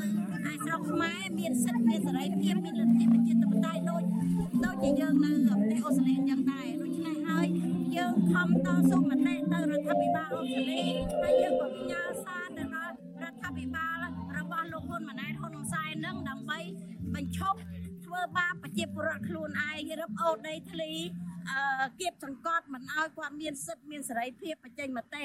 [0.51, 4.03] ឯស្រុកខ្មែរមានសិទ្ធិមានសេរីភាពមានលទ្ធិប្រជាធិបតេយ្យដូច
[4.65, 7.47] ដូចជាយើងនៅប្រទេសអូស្ត្រាលីយ៉ាងដែរដូច្នេះហើយ
[7.97, 9.19] យើងខំតស៊ូមតិ
[9.53, 10.83] ទៅរដ្ឋាភិបាលអូស្ត្រាលី
[11.23, 14.28] ហើយយើងក៏ផ្ញើសារទៅដល់រដ្ឋាភិបាលរបស់លោកហ៊ុ
[14.99, 16.59] នម៉ាណែតហ៊ុនសែននឹងដើម្បី
[17.15, 17.59] បញ្ឈប់
[18.05, 20.93] ធ្វើបាបប្រជាពលរដ្ឋខ្លួនឯងរឹបអូសដីធ្លី
[21.51, 25.25] អឺគៀបសង្កត់មិនឲ្យគាត់មានសិទ្ធិមានសេរីភាពបញ្ចេញមតិ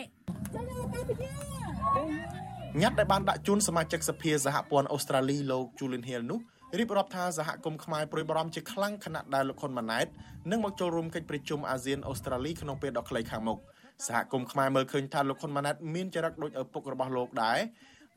[2.82, 6.40] ញត្តិដែលបានដាក់ជូនសមាជិកសភាសហព័ន្ធអូស្ត្រាលីលោក Julian Hill នោះ
[6.80, 10.08] រៀបរាប់ថាសហគមន៍ខ្មែរប្រួយបារម្ភជាខ្លាំងខណៈដែលលោកហ៊ុនម៉ាណែត
[10.52, 13.60] នឹងមកចូលរួមកិច្ចប្រជុំអាស៊ានអូស្ត្រាលីក្នុងពេលដ៏ខ្លីខាងមុខ
[14.08, 17.60] សហគមន៍ខ្មែរមើលឃើញថាលោកហ៊ុនម៉ាណែតមានចរិតដូចឪពុករបស់លោកដែរ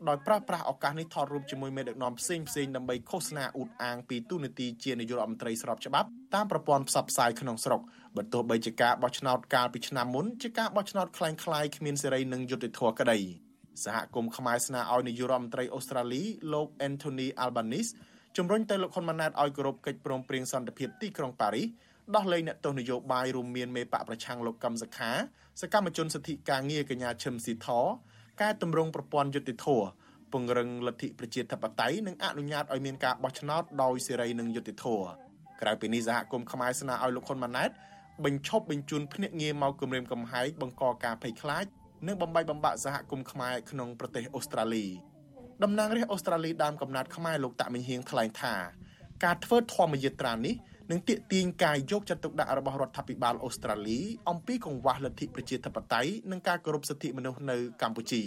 [0.10, 7.82] ដោយប្រាស់ប្រាស់ឱកាសនេះថតរូបជាមួយមេដឹកនាំផ្សេងផ្សេងដើម្បីឃោសនាអ៊ូតអាងពីទូនាទីជានាយករដ្ឋមន្ត្រីស្របច្បាប់តាមប្រព័ន្ធផ្សព្វផ្សាយក្នុងស្រុក
[8.17, 11.30] បើទោះបីជាការបោះឆ្នោតកាលពីឆ្នាំមុនជាការបោះឆ្នោតคล้า
[11.62, 13.19] ยៗគ្មានសេរីនិងយុត្តិធម៌ក្តី
[13.86, 16.23] សហគមន៍ខ្មែរស្នើឲ្យនាយករដ្ឋមន្ត្រីអូស្ត្រាលី
[16.54, 17.91] លោក Anthony Albanese
[18.38, 21.67] ជំរុញទៅលោកហ៊ុនម៉ាណែតឲ្យគោរពកិច្ចព្រមព្រៀងសន្តិភាពទីក្រុងប៉ារីស
[22.15, 25.12] ដោះលែងអ្នកទោសនយោបាយរួមមានមេបកប្រឆាំងលោកកឹមសុខា
[25.62, 27.67] សកម្មជនសិទ្ធិការងារកញ្ញាឈឹមស៊ីធ
[28.40, 29.66] កែតម្រង់ប្រព័ន្ធយុតិធធ
[30.33, 35.07] ពង្រឹងលទ្ធិប្រជាធិបតេយ្យនិងអនុញ្ញាតឲ្យមានការបោះឆ្នោតដោយសេរីនិងយុត្តិធម៌
[35.61, 37.70] ក្រៅពីនេះសហគមន៍ខ្មែរស្នើឲ្យលោកហ៊ុនម៉ាណែត
[38.25, 41.66] បញ្ឈប់បញ្ជូនភ្នាក់ងារមកគម្រាមកំហែងបង្កការភ័យខ្លាច
[42.07, 44.87] និងបំបីបំបាក់សហគមន៍ខ្មែរក្នុងប្រទេសអូស្ត្រាលី
[45.62, 48.55] តំណាងរាស្ត្រអូស្ត្រាលីដើមកំណត់ខ្មែរលោកតាក់មីហៀងថ្លែងថា
[49.25, 50.55] ការធ្វើធម្មយាត្រានេះ
[50.90, 58.22] នឹងទាក់ទាញការយកចិត្តទុកដាក់របស់រដ្ឋាភិបាលអូស្ត្រាលីអំពីកង្វះលទ្ធិប្រជាធិបតេយ្យនិងការគោរពសិទ្ធិមនុស្សនៅកម្ពុជា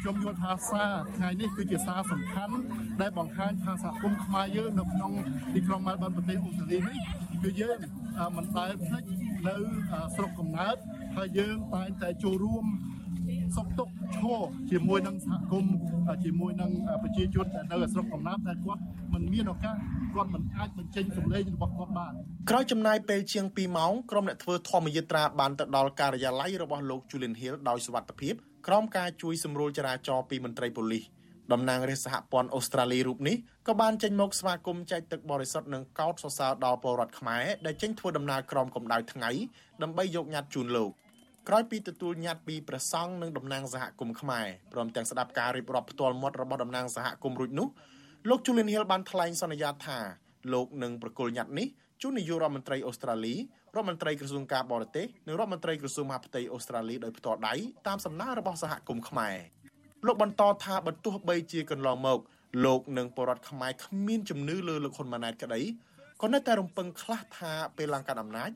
[0.00, 2.54] ខ្ញុំយល់ថាសារថ្ងៃនេះគឺជាសារសំខាន់
[3.00, 5.12] ដែលបង្ហាញថាសហគមន៍ខ្មែរយើងនៅក្នុង
[5.54, 6.96] ទីក្រុងម៉ែលប៊នប្រទេសអូស្ត្រាលីនេះ
[7.42, 7.78] គឺយើង
[8.36, 9.04] មិនដែលភ្លេច
[9.48, 9.56] នៅ
[10.16, 10.76] ស្រុកកំណើត
[11.16, 12.64] ហើយយើងតែងតែចូលរួម
[13.56, 15.74] សុខទុក្ខឈរជាមួយនឹងសហគមន៍
[16.24, 16.70] ជាមួយនឹង
[17.02, 18.82] ប្រជាជនដែលនៅស្រុកកំណើតតែគាត់
[19.14, 19.76] មិនមានឱកាស
[20.14, 22.12] គាត់មិនអាចបញ្ចេញសម្លេងរបស់គាត់បាន
[22.50, 28.34] ក្រោយចំណាយពេលជាង2ម៉ោងក្រុមអ្នកធ្វើធម្មយាត្រាបានទៅដល់ការិយាល័យរបស់លោក Julian Hill ដោយសុវត្ថិភាព
[28.66, 31.04] ក្រោមការជួយសម្រួលចរាចរណ៍ពីមន្ត្រីប៉ូលីស
[31.52, 33.36] តំណាងរាជសហព័ន្ធអូស្ត្រាលីរូបនេះ
[33.68, 39.30] ក៏បានចេញមកស្វាគមន៍ចែកទឹកបរិសុទ្ធនិងកោតសរសើរដល់ពលរដ្ឋខ្មែរដែលចេញធ្វើដំណើរក្រោមកម្ដៅថ្ងៃ
[39.82, 40.90] ដើម្បីយកញត្តិជូនលោក
[41.50, 47.68] ក្រោយពីទទួលញត្តិពីព្រះសង្ឃនិងតំណាងសហគមន៍ខ្មែរព្រមទាំងស្ដាប់ការរៀបរាប់ផ្ទាល់មាត់របស់តំណាងសហគមន៍រួចនោះ
[48.28, 49.98] លោក Julian Hill បានថ្លែងសន្យាថា
[50.52, 51.66] លោកនឹងប្រគល់ញត្តិនេះ
[52.02, 57.54] ជូននាយករដ្ឋមន្ត្រីអូស្ត្រាលីរដ្ឋមន្ត្រីក្រសួងការបរទេសនិងរដ្ឋមន្ត្រីក្រសួងមហាផ្ទៃអូស្ត្រាលីដោយផ្ទាល់ដៃ
[57.86, 59.36] តាមសំណើរបស់សហគមន៍ខ្មែរ
[60.06, 62.18] លោកបន្តថាបើទោះបីជាកន្លងមក
[62.64, 65.60] លោកនិងបរដ្ឋខ្មែរគ្មានជំនឿលើលោកហ៊ុនម៉ាណែតក្តី
[66.22, 68.50] ក៏នៅតែរំពឹងខ្លះថាពេលឡើងកាន់អំណាច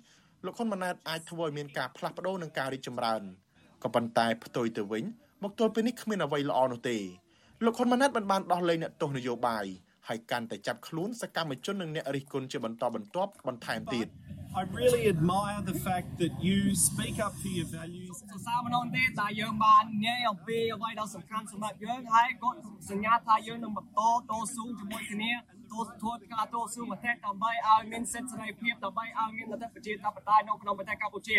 [0.47, 3.23] លោកហ៊ុនម៉ាណែតអាចធ្វើឲ្យមានការផ្លាស់ប្ដូរនិងការរីកចម្រើន
[3.83, 5.05] ក៏ប៉ុន្តែផ្ទុយទៅវិញ
[5.43, 6.99] មកទល់ពេលនេះគ្មានអ្វីល្អនោះទេ
[7.65, 9.65] លោកហ៊ុនម៉ាណែតបានបានដោះលែងអ្នកទោសនយោបាយ
[10.09, 14.09] ហើយកាន់តែចាប់ខ្លួនសកម្មជននិងអ្នករិះគន់ជាបន្តបន្ទាប់បន្ថែមទៀត
[14.61, 22.51] I really admire the fact that you speak up for your values សរសើរម្ដងទៀតដែលយើងបាននិយាយអំពីអ្វីដែលសំខាន់សម្រាប់យើងហើយក៏
[22.91, 24.01] សញ្ញាថាយើងនឹងបន្ត
[24.31, 25.33] តស៊ូជាមួយគ្នា
[25.73, 31.37] តស៊ូធ្វើការតស៊ូប្រទេសដើម្បីឲ្យមានសិទ្ធិសេរីភាពដើម្បីឲ្យមានលទ្ធិប្រជាធិបតេយ្យនៅក្នុងប្រទេសកម្ពុជា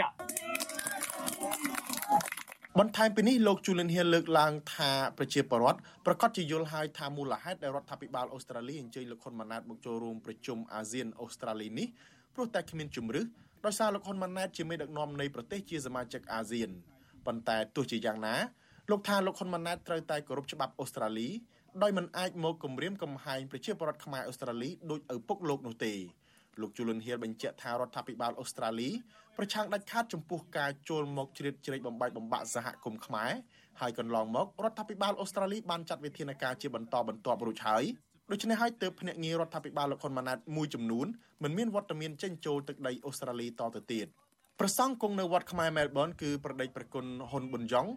[2.80, 11.88] បន្ថែមពីនេះលោកជូលិនហៀលើកឡើងថាប្រជាពលរដ្ឋប្រកាសជាយល់ហើយថាមូលហេតុដែលរដ្ឋាភិបាលអូស្ត្រាលីអញ្ជើញលោកហ៊ុនម៉ាណែតមកចូលរួមប្រជុំអាស៊ានអូស្ត្រាលីនេះ
[12.36, 13.26] ព្រោះតែគ្មានជំរឹះ
[13.66, 16.70] ដោយសារលោកហ៊ុនម៉ាណែតជាមេដឹកនាំនៃប្រទេសជាសមាជិកអាស៊ាន
[17.26, 18.36] ប៉ុន្តែទោះជាយ៉ាងណា
[18.92, 21.30] លោកថាលោកហ៊ុនម៉ាណែតត្រូវតែគោរពច្បាប់អូស្ត្រាលី
[21.82, 25.94] ដោយមិនអាចមកគំរាមកំហែងប្រជាពលរដ្ឋខ្មែរអូស្ត្រាលីដោយឪពុកលោកនោះទេ
[26.62, 28.90] លោកជូលុនហៀលបញ្ជាក់ថារដ្ឋាភិបាលអូស្ត្រាលី
[29.38, 33.32] ប្រឆាំងដាច់ខាតចំពោះការចូលមកជ្រៀតជ្រែកបំបែកបំបាក់សហគមន៍ខ្មែរ
[33.82, 37.84] ហើយកន្លងមករដ្ឋាភិបាលអូស្ត្រាលីបានចាត់វិធានការជាបន្តបន្ទាប់រួចហើយ
[38.32, 41.08] ដូច្នេះហើយទើបភ្នាក់ងាររដ្ឋាភិបាលលោកហ៊ុនម៉ាណែតមួយចំនួន
[41.44, 44.08] មិនមានវត្តមានចេញចូលទឹកដីអូស្ត្រាលីតទៅទៀត
[44.60, 47.88] ប្រសង់គង់នៅវត្តខ្មែរមែលប៊នគឺប្រដេចប្រគុណហ៊ុនប៊ុនយ៉ង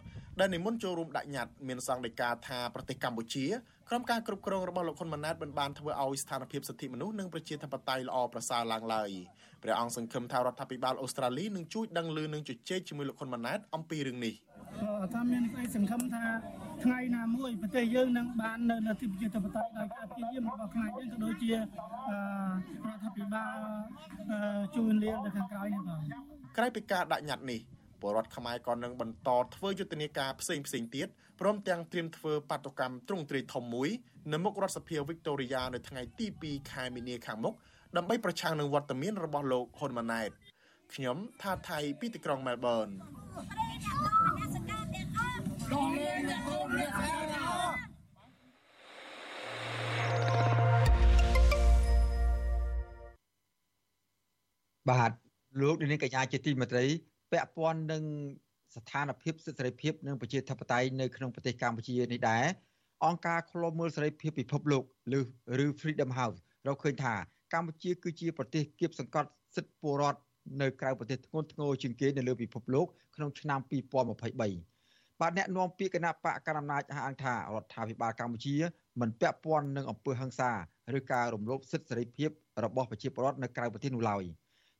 [0.40, 3.47] ដែលនិមន្តចូលរួមដាក់ញត្តិមានសង្ឃដីកាថាប្រទេសកម្ពុជា
[3.88, 9.11] ក្រុមការគ្រប់គ្រងរបស់លោកហ៊ុនម៉ាណែតមិនបានធ្វើឲ្យស្ថានភាពសិទ្ធិមនុស្សនិងប្រជាធិបតេយ្យល្អប្រសើរឡើងឡើយ
[9.66, 14.35] ព្រះអង្គសង្ឃឹមថារដ្ឋាភិបាលអូស្ត្រាលីនឹងជួយដឹងឮនិងជជែកជាមួយលោកហ៊ុនម៉ាណែតអំពីរឿងនេះ
[15.14, 16.24] ថាមានក្តីសង្ឃឹមថា
[16.85, 23.57] ថ្ងៃណាមួយប្រទេសយើងនឹងបាននៅលទ្ធិប្រជាធិបតេយ្យដោយការព្យាយាមរបស់ខ្មែរយើងក៏ដូចជារដ្ឋាភិបាល
[24.76, 26.00] ជួយលៀងនៅខាងក្រោយនេះបង
[26.57, 27.61] ក្រៅពីការដាក់ញត្តិនេះ
[28.00, 31.09] ពលរដ្ឋខ្មែរក៏នឹងបន្តធ្វើយុទ្ធនាការផ្សេងផ្សេងទៀត
[31.40, 33.88] ព្រមទាំងត្រៀមធ្វើបាតុកម្មទ្រង់ទ្រាយធំមួយ
[34.33, 37.55] នៅមុខរដ្ឋសភាវីកតូរីយ៉ានៅថ្ងៃទី2ខែមីនាខាងមុខ
[37.96, 40.31] ដើម្បីប្រឆាំងនឹងវត្តមានរបស់លោកហ៊ុនម៉ាណែត
[40.94, 42.87] ខ្ញុំថាថៃពីទីក្រុងមែលប៊ន
[54.90, 55.12] បាទ
[55.61, 56.85] លោកនាងកញ្ញាជាទីមេត្រី
[57.33, 58.03] ពាក់ព័ន្ធនឹង
[58.75, 62.44] ស្ថានភាពសិទ្ធិសេរីភាពនិងប្រជាធិបតេយ្យនៅក្នុងប្រទេសកម្ពុជានេះដែរ
[63.05, 64.85] អង្គការឃ្លាំមើលសេរីភាពពិភពលោក
[65.64, 67.14] ឬ Freedom House រកឃើញថា
[67.52, 70.20] កម្ពុជាគឺជាប្រទេសគៀបសង្កត់សិទ្ធិពលរដ្ឋ
[70.62, 78.54] នៅក្រៅប្រទេសធ្ងន់ធ្ងរជាងគេនៅលើពិភពលោកក្នុងឆ្នាំ2023បាទអ្នកនាំពាក្យគណៈបកកណ្ដាលអំណាចអះអាងថារដ្ឋាភិបាលកម្ពុជា
[79.00, 80.50] មិនពាក់ព័ន្ធនឹងអំពើហិង្សា
[80.98, 82.30] ឬការរំលោភសិទ្ធិសេរីភាព
[82.64, 84.24] របស់ប្រជាពលរដ្ឋនៅក្រៅប្រទេសនោះឡើយ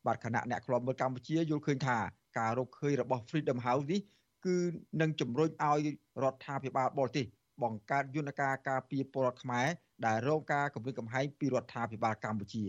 [0.07, 1.98] បាទគណៈអ្នកខ្លាំមើលកម្ពុជាយល់ឃើញថា
[2.38, 4.00] ការរកឃើញរបស់ Freedom House នេះ
[4.46, 4.57] គឺ
[5.00, 5.81] នឹងជំរុញឲ្យ
[6.22, 7.24] រដ្ឋាភិបាលបរទេស
[7.62, 9.66] បង្កើតយន្តការការពារពលរដ្ឋខ្មែរ
[10.07, 12.64] ដែលរងការគំរាមកំហែងពីរដ្ឋាភិបាលកម្ពុជា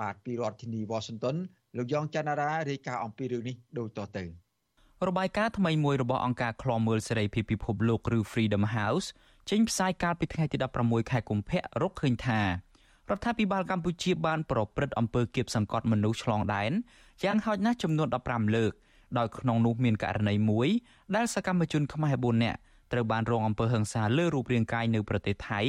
[0.00, 1.36] បាទពីរដ្ឋធានី Washington
[1.76, 4.24] លោកយ៉ងច័ន្ទរារាយការណ៍អំពីរឿងនេះដូចតទៅ
[5.08, 9.06] របាយការណ៍ថ្មីមួយរបស់អង្គការឃ្លាំមើលសេរីភាពពិភពលោកឬ Freedom House
[9.50, 16.72] ចេញផ្សាយកាលពីថ្ងៃទី16ខែកុម្ភៈរកឃើញថារដ្ឋាភិបាលកម្ពុជាបានប្រព្រឹត្តអំពើគៀបសង្កត់មនុស្សឆ្លងដែន
[17.24, 18.72] យ៉ាងហោចណាស់ចំនួន15លើក
[19.18, 20.68] ដោយក្នុងនោះមានករណីមួយ
[21.16, 22.58] ដែលសកម្មជនខ្មែរ4នាក់
[22.92, 25.60] ត្រូវបានរងអំពើហិង្សាលើរូបរាងកាយនៅប្រទេសថៃ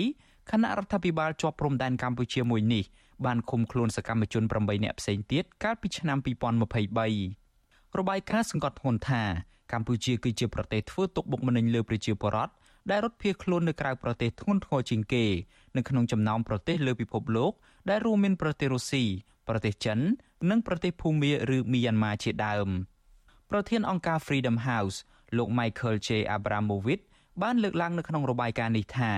[0.51, 2.83] ខណៈរដ្ឋាភិបាលជាប់ព្រំដែនកម្ពុជាមួយនេះ
[3.25, 9.23] បានឃុំខ្លួនសកម្មជន8នាក់ផ្សេងទៀតកាលពីឆ្នាំ2023របាយការណ៍សង្កត់ធ្ងន់ថា
[9.71, 12.53] កម្ពុជាគឺជាប្រទេសធ្វើទុកបុកម្នេញលើប្រជាពលរដ្ឋ
[12.89, 15.25] ដែលរត់ភៀសខ្លួននៅក្រៅប្រទេសធ្ងន់ធ្ងរជាងគេ
[15.77, 17.51] នៅក្នុងចំណោមប្រទេសលើពិភពលោក
[17.89, 19.03] ដែលរួមមានប្រទេសរុស្ស៊ី
[19.47, 19.99] ប្រទេសចិន
[20.49, 22.69] និងប្រទេសភូមាឬមីយ៉ាន់ម៉ាជាដើម
[23.51, 24.97] ប្រធានអង្គការ Freedom House
[25.37, 27.03] លោក Michael J Abramovich
[27.41, 29.11] បានលើកឡើងនៅក្នុងរបាយការណ៍នេះថា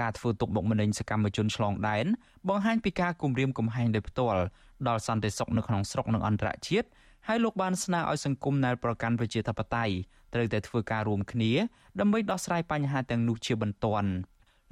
[0.00, 2.06] ការធ្វើទុកបុកម្នេញសកម្មជនឆ្លងដែន
[2.48, 4.42] បង្ហាញពីការគំរាមកំហែងដោយផ្ទាល់
[4.88, 6.88] ដល់សន្តិសុខនៅក្នុងស្រុកនិងអន្តរជាតិ
[7.26, 9.94] ហើយលោកបានស្នើឲ្យសង្គមណែលប្រកាន់ប្រជាធិបតេយ្យ
[10.34, 11.52] ត្រូវតែធ្វើការរួមគ្នា
[12.00, 14.10] ដើម្បីដោះស្រាយបញ្ហាទាំងនោះជាបន្ទាន់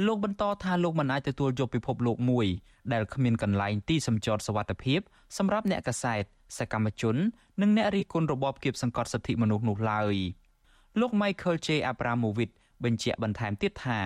[0.07, 2.47] លោកបន្តថាលោកមិនអាចទទួលយកពិភពលោកមួយ
[2.93, 5.01] ដែលគ្មានកន្លែងទីសម្ចតសវត្ថភាព
[5.39, 6.23] សម្រាប់អ្នកកសែត
[6.59, 7.17] សកម្មជន
[7.61, 10.15] និងអ្នករិះគន់របបគៀបសង្កត់សិទ្ធិមនុស្សនោះឡើយ
[11.01, 11.69] លោក Michael J.
[11.93, 12.53] Abramovich
[12.85, 14.01] បញ្ជាក់បន្ថែមទៀតថា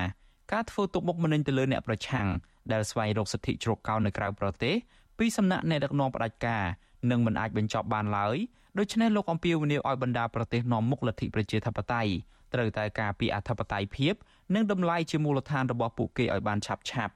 [0.53, 2.27] ការធ្វើទុកបុកម្នេញទៅលើអ្នកប្រឆាំង
[2.73, 4.75] ដែលស្វែងរកសិទ្ធិជ្រកកោននៅក្រៅប្រទេស
[5.19, 6.65] ពីសំណាក់អ្នកដឹកនាំផ្ដាច់ការ
[7.11, 8.37] នឹងមិនអាចបញ្ចប់បានឡើយ
[8.79, 12.13] ដូច្នេះលោកអំពាវនាវឲ្យបណ្ដាប្រទេសនាំមុខលទ្ធិប្រជាធិបតេយ្យ
[12.55, 14.15] ត្រូវតែការពារអធិបតេយ្យភាព
[14.55, 17.13] និងតម្លៃជាមូលដ្ឋានរបស់ពួកគេឲ្យបានឆាប់ឆាប់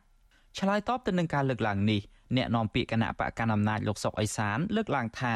[0.58, 2.00] ឆ្លើយតបទៅនឹងការលើកឡើងនេះ
[2.36, 5.34] អ្នកនាំពាក្យគណៈបកកណ្ដាលអំណាចលោកសុកអេសានលើកឡើងថា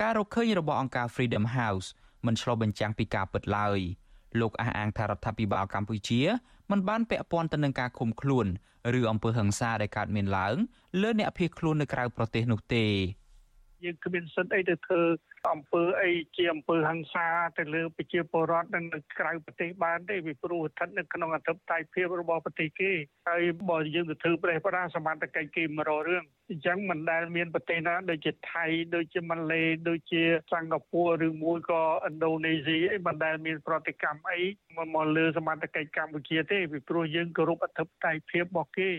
[0.00, 1.86] ការរកឃើញរបស់អង្គការ Freedom House
[2.26, 3.78] មិនឆ្លុះបញ្ចាំងពីការពិតឡើយ
[4.40, 6.20] លោកអះអាងថារដ្ឋាភិបាលកម្ពុជា
[6.70, 8.46] មិនបានពាក់ព័ន្ធទៅនឹងការឃុំខ្លួន
[8.98, 10.56] ឬអំពើហិង្សាដែលកើតមានឡើង
[11.00, 12.86] លើអ្នកភៀសខ្លួននៅក្រៅប្រទេសនោះទេ
[13.84, 15.00] យើងគ្មានសិទ្ធិអីទៅធ្វើ
[15.52, 17.26] អំពើអីជាអំពើហិង្សា
[17.58, 18.80] ទៅលើប្រជាពលរដ្ឋនៅ
[19.18, 22.92] ក្រៅប្រទេសបានទេពីព្រោះស្ថិតនៅក្នុងអធិបតេយ្យភាពរបស់ប្រទេសគេ
[23.28, 34.40] ហើយបើយើងទៅធ្វើប្រេះប្រាសមត្ថកិច្ចគេមករករឿងអញ្ចឹងមិនដែលមានប្រទេសណាដូចជាថៃដូចជាម៉ាឡេដូចជាសិង្ហបុរីឬមួយក៏ឥណ្ឌូនេស៊ីអីមិនដែលមានប្រតិកម្មអី
[34.94, 38.90] មកលើសមត្ថកិច្ចកម្ពុជាទេពីព្រោះយើងគោរពអធិបតេយ្យភាពរបស់គេ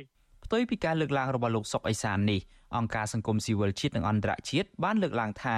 [0.46, 2.42] ផ្ទុយពីការលើកឡើងរបស់លោកសុកអេសាននេះ
[2.78, 5.58] អង្គការសង្គមស៊ីវិលជាតិនិងអន្តរជាតិបានលើកឡើងថា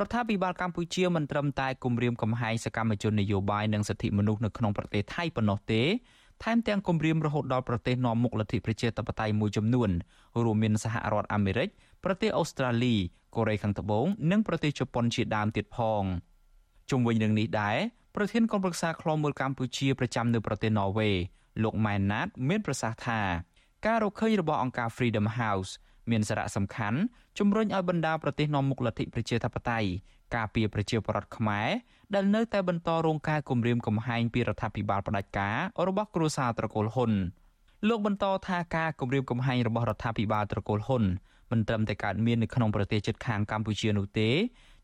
[0.00, 5.82] រដ្ឋាភិបាលកម្ពុជាមិនត្រឹមតែគម្រាមកំហែងសកម្មជននយោបាយនិងសិទ្ធិមនុស្សនៅក្នុងប្រទេសថៃប៉ុណ្ណោះទេ
[6.44, 9.90] ថែមទាំងគម្រាមរហូតដល់ប្រទេសនាំមុខលទ្ធិប្រជាធិបតេយ្យមួយចំនួន
[10.44, 11.68] រួមមានសហរដ្ឋអាមេរិក
[12.04, 12.94] ប្រទេសអូស្ត្រាលី
[13.34, 16.02] កូរ៉េខាងត្បូងនិងប្រទេសជប៉ុនជាដើមទៀតផង
[16.90, 17.76] ជុំវិញរឿងនេះដែរ
[18.16, 21.10] ប្រធានគណៈប្រឹក្សាខ្លមមើលកម្ពុជាប្រចាំនៅប្រទេសន័រវេ
[21.62, 23.20] លោកម៉ែនណាត មានប្រសាសន៍ថា
[23.86, 25.70] ការរកឃើញរបស់អង្គការ Freedom House
[26.10, 26.98] មានសារៈសំខាន់
[27.38, 29.88] ជំរុញឲ្យបណ្ដាប្រទេសនាំមុខលទ្ធិប្រជាធិបតេយ្យ
[30.34, 31.68] ការពារប្រជាពលរដ្ឋខ្មែរ
[32.14, 35.56] ដែលនៅតែបន្តរងការគំរាមកំហែងពីរដ្ឋាភិបាលផ្ដាច់ការ
[35.88, 37.12] របស់គ្រួសារត្រកូលហ៊ុន
[37.88, 41.04] លោកបន្តថាការគំរាមកំហែងរបស់រដ្ឋាភិបាលត្រកូលហ៊ុន
[41.50, 44.30] មិនត្រឹមតែកើតមាននៅក្នុងប្រទេសជិតខាងកម្ពុជានោះទេ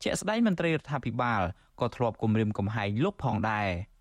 [0.02, 1.42] ជាក់ស្ដែងមន្ត្រីរដ្ឋាភិបាល
[1.80, 3.68] ក៏ធ្លាប់គំរាមកំហែងលោកផងដែរ។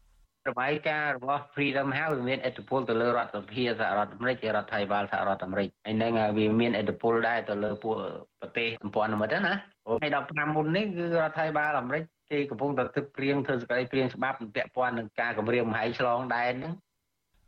[0.50, 7.96] របាយការណ៍របស់ Freedom House មានឥទ្ធិពលទៅលើរដ្ឋសភាសហរដ្ឋអាមេរិករដ្ឋាភិបាលសហរដ្ឋអាមេរិកហើយនឹងវាមានឥទ្ធិពលដែរទៅលើពួក
[8.40, 9.54] ប្រទេសសម្ព័ន្ធមិត្តណា
[10.02, 10.08] ថ្ងៃ
[10.52, 16.74] 15មុននេះគឺរដ្ឋាភិបាលអាមេរិកគេកំពុងតែទឹកព្រៀងធ្វើសេចក្តីព្រៀងច្បាប់ពាក់ព័ន្ធនឹងការគម្រាមកំហែងឆ្លងដែនហ្នឹង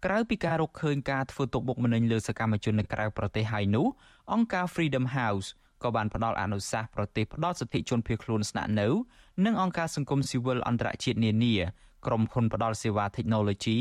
[0.06, 3.88] ក្រៅពីការរកឃើញការធ្វើទុកបុកម្នេញលើសកម្មជននៅក្រៅប្រទេសហើយនោះ
[4.34, 5.47] អង្គការ Freedom House
[5.84, 8.88] ក៏បានផ្ដល់អនុសាសន៍ប្រទេសផ្ដល់សិទ្ធិជនភៀសខ្លួនស្នាក់នៅ
[9.45, 11.56] និងអង្គការសង្គមស៊ីវិលអន្តរជាតិនានា
[12.05, 13.77] ក្រុមហ៊ុនផ្ដល់សេវា Technology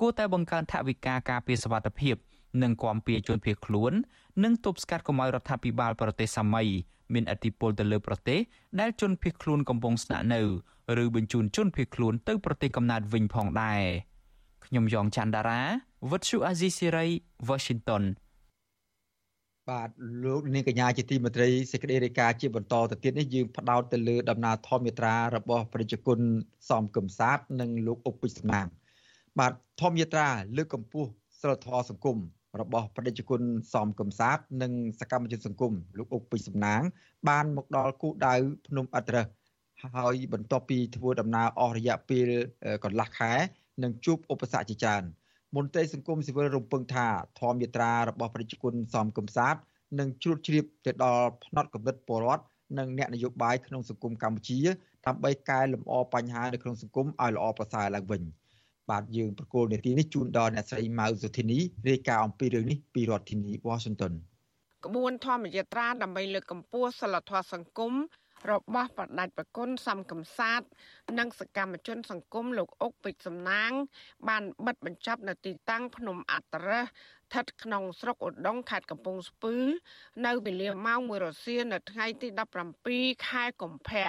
[0.00, 2.16] គួរតែបង្កើនថវិកាការពារសុវត្ថិភាព
[2.62, 3.92] និងគាំពៀជនភៀសខ្លួន
[4.44, 6.64] និងទប់ស្កាត់កុំឲ្យរដ្ឋាភិបាលប្រទេសសាមី
[7.12, 8.40] មានឥទ្ធិពលទៅលើប្រទេស
[8.80, 10.40] ដែលជនភៀសខ្លួនកំពុងស្នាក់នៅ
[11.02, 13.82] ឬបញ្ជូនជនភៀសខ្លួនទៅប្រទេសកំណើតវិញផងដែរ
[14.66, 15.62] ខ្ញុំយ៉ងច័ន្ទដារា
[16.10, 17.06] វិទ្យុអាស៊ីសេរី
[17.48, 18.02] Washington
[19.70, 19.90] បាទ
[20.24, 26.18] លោកនាងកញ្ញាជាទីមេត្រីសេចក្តីរាយការណ៍ជាបន្តទៅទៀតនេះយើងផ្ដោតទៅលើដំណើរធម្មយាត្រារបស់ប្រជាជន
[26.70, 28.66] សំគឹមសាទនិងលោកអុកពិស្នាង
[29.38, 32.18] បាទធម្មយាត្រាលើកកម្ពស់សិលធម៌សង្គម
[32.60, 33.40] របស់ប្រជាជន
[33.74, 36.80] សំគឹមសាទនិងសកម្មជនសង្គមលោកអុកពិស្នាង
[37.28, 38.34] បានមកដល់គូដៅ
[38.66, 39.26] ភ្នំអត្រឹស
[39.96, 42.28] ហើយបន្ទាប់ពីធ្វើដំណើរអស់រយៈពេល
[42.84, 43.32] កន្លះខែ
[43.82, 45.04] នឹងជួបឧបសគ្គជាច្រើន
[45.56, 47.06] មន្ត្រីសង្គមស៊ីវិលរំពឹងថា
[47.40, 49.54] ធម្មយាត្រារបស់ប្រជាជនសំកំសាទ
[49.98, 52.44] នឹងជ្រួតជ្រាបទៅដល់ផ្នត់កំណត់ពលរដ្ឋ
[52.78, 54.58] និងអ្នកនយោបាយក្នុងសង្គមកម្ពុជា
[55.06, 58.22] ដើម្បីកែលម្អបញ្ហានៅក្នុងសង្គមឲ្យល្អប្រសើរឡើងវិញ
[58.90, 64.12] បាទយើងប្រកូលនេតិនេះជូនដល់អ្នកស្រីម៉ៅសុធីនីរាយការណ៍អំពីរឿងនេះពីរដ្ឋធានី Washington
[64.86, 67.92] ក្បួនធម្មយាត្រាដើម្បីលើកកម្ពស់សិលធម៌សង្គម
[68.50, 70.62] របស់បដិប្រគុណសំកំសាទ
[71.18, 73.72] និងសកម្មជន សង្គមលោកអុកពេជ្រសំណាង
[74.28, 79.56] បានបិទបញ្ចប់នៅទីតាំងភ្នំអត្តរៈស្ថិតក្នុងស្រុកឧដុង្គខេត្តកំពង់ស្ពឺ
[80.26, 82.28] នៅវេលាម៉ោង1រសៀលនៅថ្ងៃទី
[82.78, 84.08] 17ខែកុម្ភៈ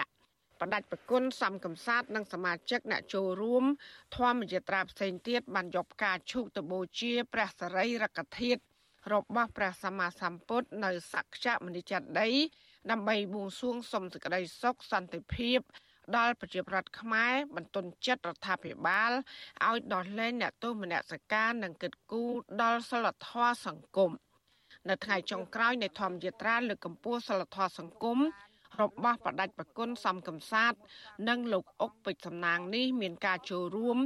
[0.61, 3.63] បដិប្រគុណសំកំសាទនិងសមាជិកអ្នកចូលរួម
[4.15, 8.61] ធម្មយត្រាផ្សេងទៀតបានយកផ្កាឈូកទៅបូជា ព្រះសរីរកធាតុ
[9.13, 12.29] របស់ព្រះសម្មាសម្ពុទ្ធនៅសក្យមនិចតី
[12.91, 15.59] ដើម្បីបួងសួងសុំសេចក្តីសុខសន្តិភាព
[16.17, 19.11] ដល់ប្រជាប្រដ្ឋខ្មែរបន្ទន់ចិត្តរដ្ឋាភិបាល
[19.65, 22.23] ឲ្យដោះលែងអ្នកទោសមនសិការនិងកិត្តគូ
[22.61, 24.11] ដល់សិលធម៌សង្គម
[24.89, 28.19] នៅថ្ងៃចុងក្រោយនៃធម្មយាត្រាលើកកម្ពស់សិលធម៌សង្គម
[28.81, 30.73] របស់បដិបប្រគុណសំកំសាទ
[31.29, 33.97] និងលោកអុកពេជ្រសំណាងនេះមានការចូលរួម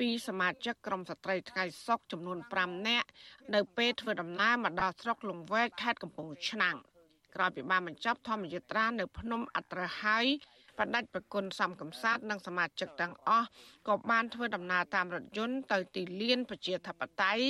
[0.00, 3.08] ពីសមាជិកក្រុមស្ត្រីថ្ងៃសុកចំនួន5នាក់
[3.54, 6.76] នៅពេលធ្វើដំណើរមកដល់ស្រុកលង្វែកខេត្តកំពង់ឆ្នាំង
[7.38, 10.26] ក្រោយពីបានបញ្ចប់ធម្មយាត្រានៅភ្នំអត្រហើយ
[10.78, 13.48] បដិច្ចប្រគុណសំកំសាទនិងសមាជិកទាំងអស់
[13.88, 17.44] ក៏បានធ្វើដំណើរតាមរថយន្តទៅទីលានប្រជាធិបតេយ្យ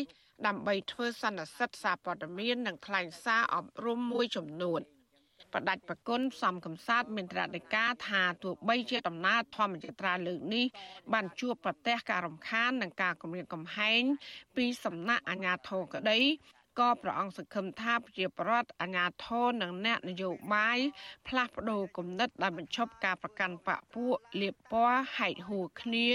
[0.46, 4.82] ដើម្បីធ្វើសន្និសីទសារព័ត៌មាននិងថ្លែងសារអប់រំមួយចំនួន
[5.54, 10.66] បដិច្ចប្រគុណសំកំសាទមានត្រាធិការថាទោះបីជាដំណើរធម្មយាត្រាលើកនេះ
[11.12, 14.02] បានជួបប្រទះការរំខាននិងការគំរាមកំហែង
[14.56, 16.20] ពីសំណាក់អាជ្ញាធរក្តី
[16.78, 20.78] ក៏ព្រះអង្គសង្ឃឹមថាប្រជាប្រដ្ឋអាញាធរនិងអ្នកនយោបាយ
[21.28, 26.06] ផ្លាស់ប្ដូរគំនិតដែលបញ្ឈប់ការប្រកាន់បកពួកលៀបពណ៌ហែកហួរគ្នា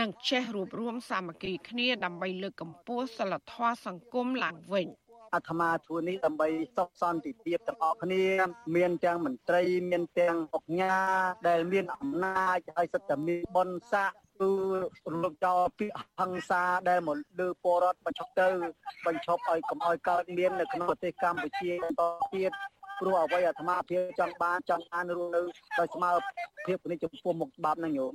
[0.00, 4.88] និងចេះរួបរวมសាមគ្គីគ្នាដើម្បីលើកកម្ពស់សិលធម៌សង្គមឡើងវិញ
[5.34, 8.24] អាត្មាជួននេះដើម្បីសុខសន្តិភាពទាំងអស់គ្នា
[8.76, 10.96] មានទាំងមន្ត្រីមានទាំងអង្គញា
[11.48, 14.50] ដែលមានអំណាចហើយសិទ្ធិមានបនស័ក គឺ
[15.12, 15.86] រំលឹកចោលពី
[16.18, 18.48] ហង្សាដែលមកលើពលរដ្ឋបញ្ឈប់ទៅ
[19.06, 22.02] បញ្ឈប់ឲ្យកុំឲ្យកើតមាននៅក្នុងប្រទេសកម្ពុជាបន្ត
[22.34, 22.52] ទៀត
[23.00, 25.40] ព្រោះអ្វីអាត្មាភាពចង់បានចង់បានរស់នៅ
[25.78, 26.10] ដោយស្មើ
[26.66, 28.12] ភាពនេះចំពោះមុខច្បាប់នឹងញោម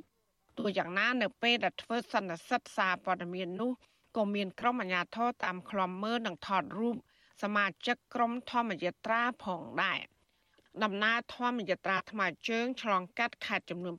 [0.57, 3.71] ទោះយ៉ាងណានៅពេលដែលធ្វើសន្និសិទសារព័ត៌មាននោះ
[4.17, 6.95] ក៏មានក្រុមអាជ្ញាធរតាមខ្លំមើលនិងថតរូប
[7.43, 9.99] សមាជិកក្រុមធម្មយាត្រាផងដែរ
[10.83, 13.95] ដំណើរធម្មយាត្រាថ្មើរជើងឆ្លងកាត់ខេត្តចំនួន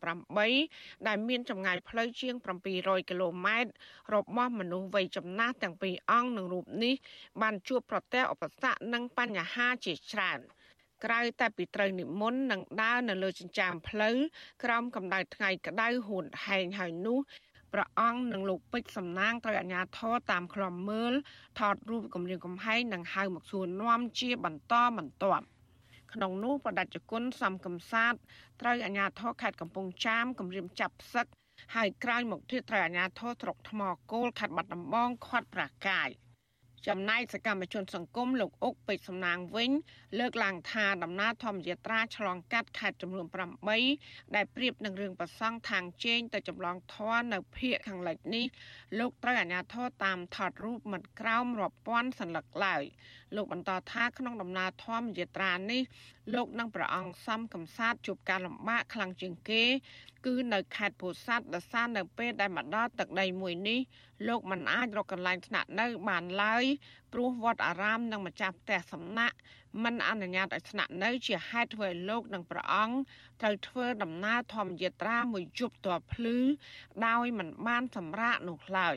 [0.51, 2.35] 8ដែលមានចម្ងាយផ្លូវជាង
[2.73, 3.71] 700គីឡូម៉ែត្រ
[4.15, 6.95] របស់មនុស្សវ័យចំណាស់ទាំងពីរអង្គនឹងរូបនេះ
[7.43, 10.41] បានជួបប្រទះឧបសគ្គនិងបញ្ហាជាច្រើន
[11.05, 14.17] ក្រៅតែពីត្រូវនិមន្តនិងដើរនៅលើចិញ្ចើមផ្លូវ
[14.65, 17.19] ក្រោមកម្ដៅថ្ងៃក្តៅហួនហែងហើយនោះ
[17.73, 21.13] ព្រះអង្គនិងលោកពេជ្រសំណាងត្រូវអាជ្ញាធរតាមខ្លំមើល
[21.59, 25.45] ថតរូបគម្រាមកំហែងនិងហៅមកសួរនាំជាបន្តបន្ទាប់
[26.14, 28.14] ក្នុងនោះបដិជគុណសំកំសាទ
[28.62, 31.28] ត្រូវអាជ្ញាធរខេត្តកំពង់ចាមគម្រាមចាប់ផ្សឹក
[31.76, 36.10] ហើយក្រោយមកទៀតត្រូវអាជ្ញាធរស្រុកថ្មគោលខេត្តបាត់ដំបងខាត់ប្រកាយ
[36.88, 39.72] ចំណែកសកម្មជនសង្គមលោកអុកពេជ្រសំណាងវិញ
[40.20, 43.28] លើកឡើងថាដំណើរធម្មយាត្រាឆ្លងកាត់ខេត្តចំនួន
[43.82, 48.46] 8ដែលប្រៀបនឹងរឿងប្រសង់ທາງជេងទៅចម្លងធននៅភូមិខាងលិចនេះ
[49.00, 52.84] លោកត្រូវអាជ្ញាធរតាមថតរូបមិនក្រោមរាប់ពាន់សន្លឹកឡើយ
[53.35, 55.83] លោកបន្តថាក្នុងដំណើរធម្មយាត្រានេះ
[56.35, 59.65] លោកនិងព្រះអង្គសំកំសាទជួបការលំបាកខ្លាំងជាងគេ
[60.27, 63.81] គឺនៅខេត្តពោធិ៍សាត់ដោយសារនៅពេលដែលមកដល់ទឹកដីមួយនេះ
[64.29, 66.65] លោកមិនអាចរកកន្លែងស្នាក់នៅបានឡើយ
[67.13, 69.37] ព្រោះវត្តអារាមនិងម្ចាស់ផ្ទះសំណាក់
[69.83, 72.97] មិនអនុញ្ញាតឲ្យស្នាក់នៅ ជាហេតុធ្វើឲ្យលោកនិងព្រះអង្គ
[73.41, 76.39] ត្រូវធ្វើដំណើរធម្មយាត្រាមួយយប់ទាល់ភ្លឺ
[77.07, 78.97] ដោយមិនបានសម្រាកនោះឡើយ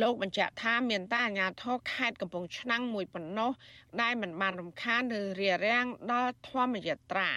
[0.00, 3.50] លោកបញ្ជាក់ថាមានតែអាជ្ញាធរខេត្តកំពង់ឆ្នាំងមួយប៉ុណ្ណោះ
[4.02, 7.30] ដែលមិនបានរំខានឬរារាំងដល់ធម្មយាត្រា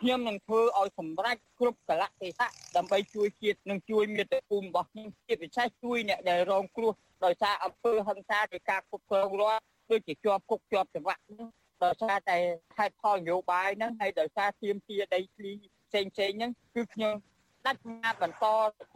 [0.00, 6.92] ខ្ញុំនឹងធ្វើឲ្យសម្រេចគ្រប់កលៈទេសៈដើម្បីជួយជាតិនិងជួយមាតុភូមិរបស់ខ្ញុំជាពិសេសជួយអ្នកដែលរងគ្រោះ
[7.24, 11.22] ដោយសារអំពើហិង្សាដោយការគ្រប់គ្រងរដ្ឋដូចជាជាប់គុកជាប់ចង្វាក់
[11.84, 12.36] ដោយសារតែ
[12.78, 15.52] ហេតុផលនយោបាយហ្នឹងហើយដោយសារធៀមធាដីធ្លី
[15.88, 17.14] ផ្សេងផ្សេងហ្នឹងគឺខ្ញុំ
[17.66, 18.44] ដាច់ញាតបន្ត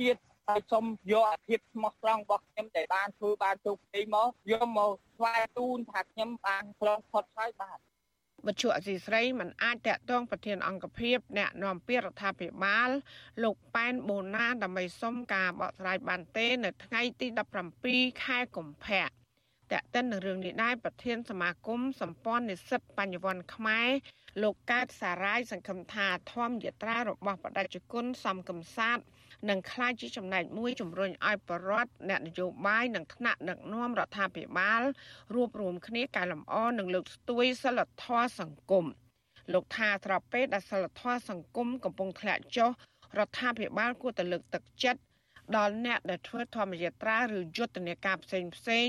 [0.00, 0.16] ទៀត
[0.50, 7.78] ហើយសូមយកអាភិបស្មោះត្រង់របស់ខ្ញុំដែលបានធ្វើបានជោគជ័យមកយកមកថ្វាយទូនថាខ្ញុំបានឆ្លងផុតហើយបាទ
[8.46, 12.90] វិទ្យុអសីស្រីមិនអាចតាក់ទងប្រធានអង្គភិបអ្នកនាំពាក្យរដ្ឋាភិបាល
[13.42, 17.26] លោកប៉ែនបូណាដើម្បីសុំការបកស្រាយបានទេ នៅថ្ងៃទី
[17.76, 19.06] 17ខែកុម្ភៈ
[19.72, 23.88] តេតិននឹងរឿងនេះដែរប្រធានសមាគមសម្ព័ន្ធនិស្សិតបញ្ញវន្តខ្មែរ
[24.42, 28.98] លោកកើតសារាយសង្ឃឹមថាធម្មយាត្រារបស់បដិជគុណសំកំសាទ
[29.48, 34.82] នឹងក្លាយជាចំណែកមួយជំរុញឲ្យបរដ្ឋអ្នកនយោបាយនិងថ្នាក់ដឹកនាំរដ្ឋាភិបាល
[35.34, 38.86] រួបរวมគ្នាកែលម្អនិងលើកស្ទួយសិលធម៌សង្គម
[39.52, 42.70] លោកថាស្របពេលដែលសិលធម៌សង្គមកំពុងធ្លាក់ចុះ
[43.18, 45.00] រដ្ឋាភិបាលគួរតែលើកទឹកចិត្ត
[45.56, 48.88] ដល់អ្នកដែលធ្វើធម្មយាត្រាឬយុទ្ធនាការផ្សេងផ្សេង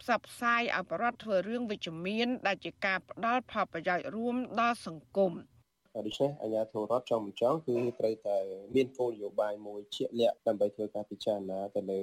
[0.00, 5.32] ផ្សព្វផ្សាយឲ្យបរដ្ឋធ្វើរឿងវិជ្ជមានដែលជាការផ្ដល់ផលប្រយោជន៍រួមដល់សង្គម។
[5.94, 8.38] ដូច្នេះអាជ្ញាធររដ្ឋចង់មិនចង់គឺត្រូវតែ
[8.74, 12.02] មានគោលនយោបាយមួយជាក់លាក់ដើម្បីធ្វើការពិចារណាទៅលើ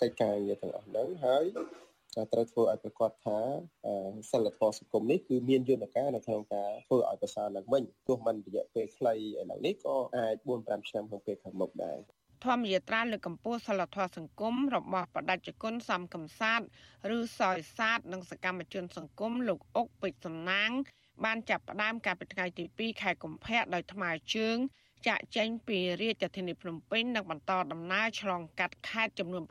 [0.00, 1.44] កិច្ចការងារទាំងអស់ហ្នឹងហើយ
[2.32, 3.38] ត្រូវធ្វើឲ្យប្រកាសថា
[4.30, 11.98] សិលធម៌សង្គមនេះគឺមានយន្តការនៅក្នុងការធ្វើឲ្យប្រសើរឡើងវិញទោះមិនរយៈពេលខ្លីឥឡូវនេះក៏អាច4-5ឆ្នាំក្នុងពេលខាងមុខដែរ
[12.44, 16.60] ធម្មយាត្រាលើកកម្ពស់សិលធម៌សង្គមរបស់បដិជគុណសំកំសាទ
[17.16, 20.70] ឬសយសាទនិងសកម្មជនសង្គមលោកអុកពេជ្រសំណាង
[21.24, 24.56] បានចាប់ផ្ដើមកាលពីថ្ងៃទី2ខែកុម្ភៈដោយថ្មើរជើង
[25.06, 29.44] ចាក់ចេញពីរាជធានីភ្នំពេញនិងបន្តដំណើរឆ្លងកាត់ខេត្តចំនួន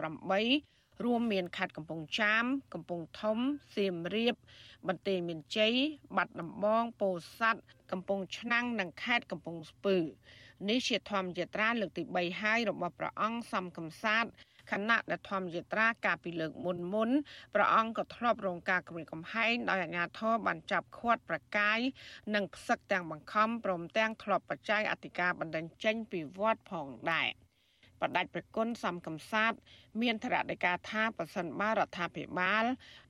[0.49, 3.38] 8រួមមានខេត្តកំពង់ចាម កំពង់ធំ
[3.76, 4.36] សៀមរាប
[4.88, 5.74] បន្ទាយមានជ័យ
[6.18, 7.61] បាត់ដំបងពោធិ៍សាត់
[7.91, 9.97] កំពង់ឆ្នាំងនិងខេត្តកំពង់ស្ពឺ
[10.70, 14.26] នេះជាធម្មយាត្រាលើកទី3ហើយរបស់ព្រះអង្គសំកំសាទ
[14.72, 17.09] ខណៈដែលធម្មយាត្រាកាលពីលើកមុនមុន
[17.55, 21.80] ព្រះអង្គក៏ធ្លាប់រងការគំរាមកំហែងដោយអាជ្ញាធរបានចាប់ឃាត់ប្រកាយ
[22.36, 27.30] និងផ្សឹកទាំងបង្ខំព្រមទាំងធ្លាប់បច្ច័យអធិការបណ្ដឹងចេញពីវត្តផងដែរ
[28.01, 29.53] បដិប្រគុណសំកំសាទ
[30.01, 32.64] មានធរណីកាថាប្រសិនបើរដ្ឋាភិបាល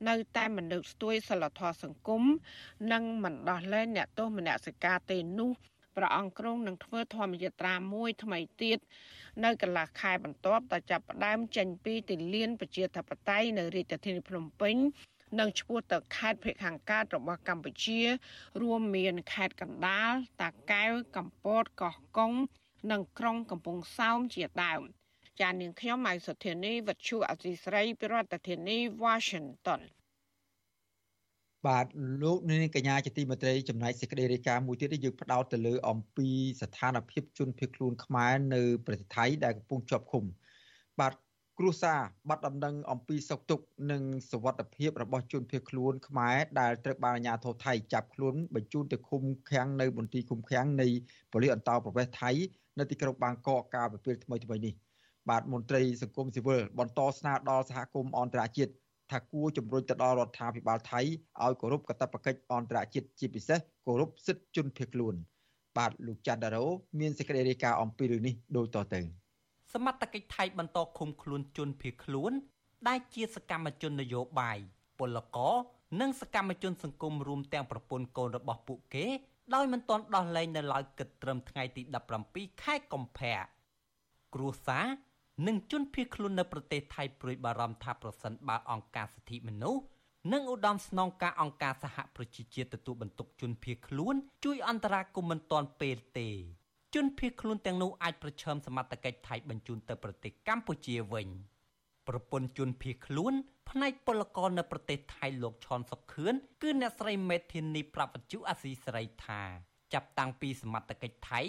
[0.10, 2.24] នៅតែមិនលើកស្ទួយសិលធម៌សង្គម
[2.92, 5.52] និងមិនដោះលែងអ្នកទោសមនសិការទេនោះ
[5.96, 8.80] ព្រះអង្គគ្រងនឹងធ្វើធម្មយាត្រាមួយថ្មីទៀត
[9.44, 14.76] នៅកន្លះខែបន្ទាប់តែចាប់ផ្ដើមចេញពីទីលានប្រជាធិបតេយ្យនៅរាជធានីភ្នំពេញ
[15.40, 18.02] និងឈ្មោះទៅខេត្តភៀកខាងកើតរបស់កម្ពុជា
[18.62, 22.34] រួមមានខេត្តកណ្ដាលតាកែវកំពតកោះកុង
[22.92, 24.82] និងក្រុងកំពង់សោមជាដើម
[25.40, 29.82] ចាននាងខ្ញុំម៉ៃសុធានីវັດឈូអសីស្រីពីរដ្ឋធានី Washington
[31.68, 31.86] បាទ
[32.24, 36.30] លោកនាងកញ្ញាជាទីមេត្រីចំណែកសេចក្តីរាយការណ៍មួយទៀតយើងផ្ដោតទៅលើអំពី
[36.62, 40.24] ស្ថានភាពជនភៀសខ្លួនខ្មែរនៅប្រទេសថៃដែលកំពុងជាប់ឃុំ
[41.00, 41.14] បាទ
[41.60, 42.00] គ្រួសារ
[42.30, 50.88] បាត់ដំណឹងអំពីសុខទុក្ខនិងសវត្ថភាពរបស់ជនភៀសខ្លួនខ្មែរដែលត្រូវបានអាជ្ញាធរថៃចាប់ខ្លួនបញ្ជូនទៅឃុំឃាំងនៅមន្ទីរឃុំឃាំងនៃ
[51.32, 52.32] ប៉ូលីសអន្តរប្រវេសន៍ថៃ
[52.80, 54.74] នៅទីក្រុងបាងកកកាលពីពេលថ្មីៗនេះ
[55.30, 58.74] បាទមន្ត្រីសង្គមស៊ីវិលបន្តស្នើដល់សហគមន៍អន្តរជាតិ
[59.12, 61.00] ថាគួរជំរុញទៅដល់រដ្ឋាភិបាលថៃ
[61.44, 65.16] ឲ្យគោរពកាតព្វកិច្ចអន្តរជាតិជាពិសេសគោរពសិទ្ធិជនភៀសខ្លួន
[65.78, 66.66] បាទលោកច័ន្ទដារោ
[67.00, 69.02] មានសេចក្តីរាយការណ៍អំពីរឿងនេះដូចតទៅ
[69.74, 72.32] សមត្ថកិច្ចថៃបន្តឃុំខ្លួនជនភៀសខ្លួន
[72.88, 74.58] ដែលជាសកម្មជននយោបាយ
[75.00, 75.56] ពលករ
[76.02, 79.06] និងសកម្មជនសង្គមរួមទាំងប្រពន្ធកូនរបស់ពួកគេ
[79.54, 81.82] ដោយមិនទាន់ដោះលែងនៅឡើយគិតត្រឹមថ្ងៃទី
[82.24, 83.36] 17ខែកុម្ភៈ
[84.34, 84.86] គ្រួសារ
[85.48, 89.82] និងជនភៀសខ្លួននៅប្រទេសថៃព្រួយបារម្ភថាប្រសិនបើអង្គការសិទ្ធិមនុស្ស
[90.32, 94.16] និងឧត្តមស្នងការអង្គការសហប្រជាជាតិទទួលបន្ទុកជនភៀសខ្លួន
[94.46, 96.30] ជួយអន្តរាគមន៍មិនទាន់ពេលទេ
[96.96, 101.28] ជនភៀសខ្លួនទាំងនោះអាចប្រឈមសមត្ថកិច្ចថៃបញ្ជូនទៅប្រទេសកម្ពុជាវិញ
[102.08, 103.34] ប្រពន្ធជនភៀសខ្លួន
[103.70, 109.42] ផ្នែកពលករនៅប្រទេសថៃលោកឈុនសុកខឿនគឺអ្នកស្រីមេធានីប្រាប់វិទ្យុអាស៊ីសេរីថា
[109.94, 111.42] ចាប់តាំងពីសមត្ថកិច្ចថៃ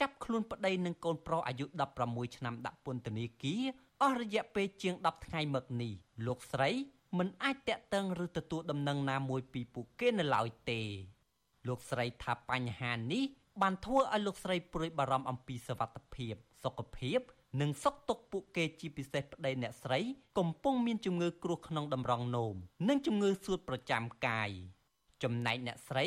[0.00, 1.66] ចាប់ខ្លួនប្តីនិងកូនប្រុសអាយុ
[2.00, 3.62] 16ឆ្នាំដាក់ពន្ធនាគារ
[4.02, 5.92] អស់រយៈពេលជាង10ថ្ងៃមកនេះ
[6.26, 6.70] លោកស្រី
[7.18, 10.80] មិនអាចតាក់ទងឬទទួលដំណឹងណាមួយពីពួកគេនៅឡើយទេ
[11.68, 13.24] លោកស្រីថាបញ្ហានេះ
[13.62, 16.34] បានធ្វើឲ្យលោកស្រីព្រួយបារម្ភអំពីសវត្ថភាព
[16.64, 17.20] សុខភាព
[17.60, 20.00] និងសុខទុក្ខពួកគេជាពិសេសប្តីអ្នកស្រី
[20.38, 22.54] កំពុងមានជំងឺគ្រោះក្នុងតម្រងនោម
[22.88, 24.50] និងជំងឺសួតប្រចាំកាយ
[25.22, 26.06] ចំណែកអ្នកស្រី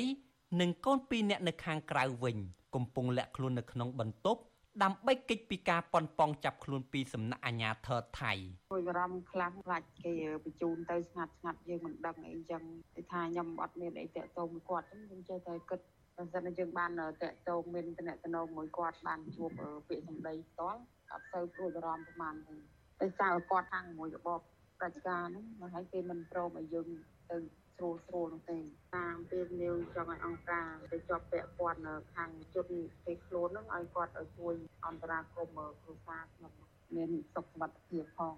[0.60, 2.38] និងកូនពីរនាក់នៅខាងក្រៅវិញ
[2.76, 4.42] កំពុងលាក់ខ្លួននៅក្នុងបន្ទប់
[4.84, 8.34] ដើម្បីគេចពីការប៉ុនប៉ងចាប់ខ្លួនពីសំណាក់អាជ្ញាធរថៃ
[8.70, 12.64] ព្រួយបារម្ភខ្លាំងខ្លាចគេបញ្ជូនទៅស្ងាត់ស្ងាត់យើងមិនដឹងអីចឹង
[12.96, 15.80] គេថាខ្ញុំអត់មានអីតាក់ទងមួយគាត់ខ្ញុំចេះតែគិត
[16.16, 16.90] បើសិនជាយើងបាន
[17.24, 19.50] តាក់ទងមានតំណែងមួយគាត់បានជួប
[19.88, 20.82] ពាក្យសម្ដីផ្ទាល់
[21.12, 22.54] អត់ទៅព្រួយបារម្ភប្រហែលទេ
[23.00, 24.40] តែចៅគាត់ខាងមួយរបប
[24.80, 26.88] ប្រជាការហ្នឹងមកឲ្យគេមិនព្រមឲ្យយើង
[27.32, 27.38] ទៅ
[27.78, 28.58] ស្រួលស្រួលនោះទេ
[28.96, 31.80] តាមពេលនាងចង់ឲ្យអង្គការទៅជាប់ពាក់ព័ន្ធ
[32.16, 32.68] ខាងជន
[33.04, 34.54] ភេទខ្លួនហ្នឹងឲ្យគាត់ឲ្យជួយ
[34.86, 35.24] អន្តរាគ
[35.58, 36.52] មន៍គ្រួសារខ្ញុំ
[36.96, 38.36] មានសុខសុវត្ថិភាពផង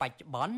[0.00, 0.56] បច្ចុប្បន្ន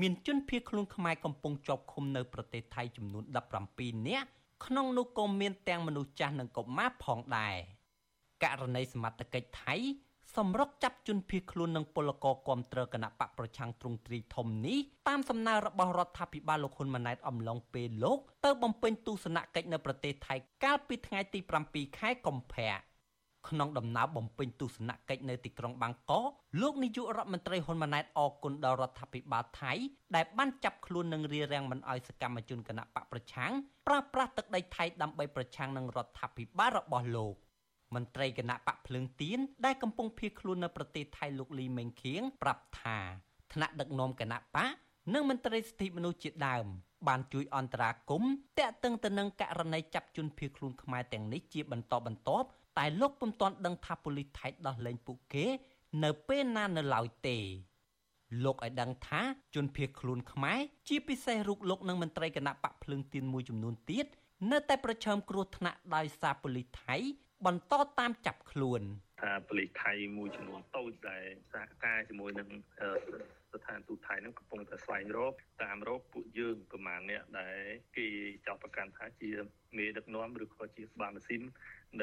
[0.00, 3.24] មានជនភៀសខ្លួនខ្មែរកំពុងជាប់ឃុំនៅប្រទេសថៃចំនួន
[3.66, 4.28] 17នាក់
[4.66, 7.56] ក្នុងនោះក៏មានទាំងមនុស្សចាស់និងកុមារផងដែរ
[8.44, 9.74] ករណីសមត្ថកិច្ចថៃ
[10.36, 14.78] សម្រុកចាប់ជនភៀសខ្លួននិងពលករគាំទ្រគណៈបកប្រឆាំងទ្រង់ទ្រីធំនេះ
[15.08, 22.74] តាមសំណើរបស់រដ្ឋាភិបាលលោកហ៊ុនម៉ាណែតអំឡុងពេលលោកទៅបំពេញទស្សនកិច្ចនៅប្រទេសថៃកាលពីថ្ងៃទី7ខែកុម្ភៈ
[23.48, 26.30] ក្នុងដំណើរបំពេញទស្សនកិច្ចនៅទីក្រុងបាងកក
[26.60, 29.72] លោកនាយករដ្ឋមន្ត្រីហ៊ុនម៉ាណែតអគុណដល់រដ្ឋាភិបាលថៃ
[30.16, 33.52] ដែលបានចាប់ខ្លួននិងរារាំងមិនឲ្យសកម្មជនគណៈបកប្រឆាំង
[33.86, 37.34] ប្រើប្រាស់ទឹកដីថៃដើម្បីប្រឆាំងនឹងរដ្ឋាភិបាលរបស់លោក
[37.94, 42.98] មន្ត្រីគណៈបកភ្លើងទៀនដែលកំពុងភៀសខ្លួននៅប្រទេសថៃលោកលីមេងខៀងប្រាប់ថា
[43.52, 44.68] ថ្នាក់ដឹកនាំគណៈបក
[45.14, 46.66] និងមន្ត្រីសិទ្ធិមនុស្សជាដើម
[47.08, 55.46] បានជួយអន្តរាគមន៍តាក់ទងទៅនឹងករណីចាប់ជនភៀសខ្លួនខ្មែរទាំងនេះជាបន្តបន្ទាប់តែលោកពុំទាន់ដឹងថាប៉ូលីសថៃដោះលែងពួកគេ
[56.04, 57.38] នៅពេលណានៅឡើយទេ
[58.44, 59.22] លោកឲ្យដឹងថា
[59.54, 64.06] ជនភៀសខ្លួនខ្មែរជាពិសេសរូបលោកនិងមន្ត្រីគណៈបកភ្លើងទៀនមួយចំនួនទៀត
[64.52, 66.96] នៅតែប្រឈមគ្រោះថ្នាក់ដោយសារប៉ូលីសថៃ
[67.46, 68.82] បន្តតាមចាប់ខ្លួន
[69.20, 72.48] ថាប៉ូលីសថៃមួយចំនួនតូចដែលសហការជាមួយនឹង
[73.52, 77.58] ស្ថានទូតថៃនឹងកំពុងតែស្វែងរកតាមរកពួកយើងប្រមាណអ្នកដែល
[77.96, 78.06] គេ
[78.46, 79.30] ចោទប្រកាន់ថាជា
[79.78, 81.42] មេដឹកនាំឬក៏ជាស្បាម៉ាស៊ីន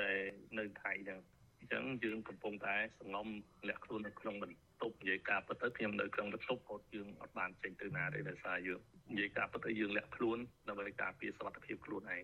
[0.01, 0.17] ដែល
[0.59, 1.19] នៅថៃហ្នឹង
[1.59, 3.27] អញ្ចឹងយើងកំពុងតែសងំ
[3.67, 8.81] លាក់ខ្លួននៅក្នុងបន្ទប់និយាយការពិតទៅខ្ញុំនៅក្នុងបន្ទប់គាត់យើងអត់បានចេញទៅណាទេដោយសារយើង
[9.11, 10.37] និយាយការពិតទៅយើងលាក់ខ្លួន
[10.67, 12.23] ដើម្បីការពារសុខភាពខ្លួនឯង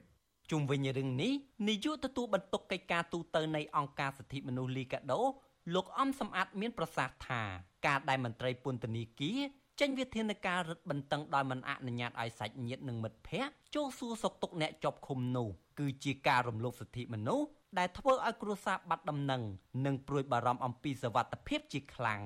[0.52, 1.34] ជុំវិញរឿងនេះ
[1.68, 5.22] នាយកទទួលបន្ទុកកិច្ចការទូតទៅនៃអង្គការសិទ្ធិមនុស្សលីកាដូ
[5.76, 7.42] លោកអំសំអាតមានប្រសាសន៍ថា
[7.88, 9.40] ការដែលមន្ត្រីពន្ធនាគារ
[9.80, 15.48] ចេញវិធានការរឹតបន្តឹងដោយមិនអនុញ្ញាតឲ្យសាច់ញាតិនិងមិត្តភ័ក្តិចូលសួរសុខទុក្ខអ្នកជាប់ឃុំនោះ
[15.80, 17.46] គឺជាការរំលោភសិទ្ធិមនុស្ស
[17.78, 19.42] ដែលធ្វើឲ្យគ្រួសារបាត់ដំណឹង
[19.86, 22.22] និងព្រួយបារម្ភអំពីសវត្ថិភាពជាខ្លាំង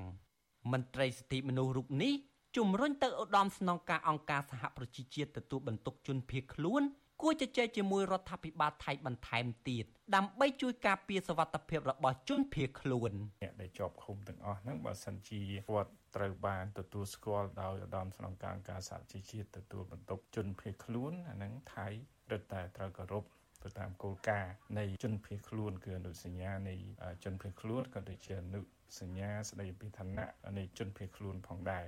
[0.72, 2.13] មន្ត្រីសិទ្ធិមនុស្សរូបនេះ
[2.57, 6.84] ជំរុញទៅឧត្តមស្នងការអង្គការសហប្រជាជាតិទទួលបន្ទុកជនភៀសខ្លួន
[7.22, 13.11] គួរជជែកជាមួយរដ្ឋាភិបាលថៃបន្ថែមទៀតដើម្បីជួយការពារសវត្ថិភាពរបស់ជនភៀសខ្លួន
[13.43, 21.88] អ្នកដែលជាប់ឃុំទាំងអស់ហ្នឹងបើសិនជាគាត់ត្រូវបានទទួលស្គាល់ដោយឧត្តមស្នងការអង្គការសហជីវជាតិទទួលបន្ទុកជនភៀសខ្លួនអាហ្នឹងថៃ
[22.32, 23.24] រឹតតែត្រូវគោរព
[23.63, 26.76] ទៅតាមគោលការណ៍នៃជនភៀសខ្លួនគឺអនុសញ្ញានៃ
[27.24, 28.61] ជនភៀសខ្លួនក៏ដូចជាអនុ
[28.99, 31.86] សញ្ញាស្តីពីឋានៈនៃជនភៀសខ្លួនផងដែរ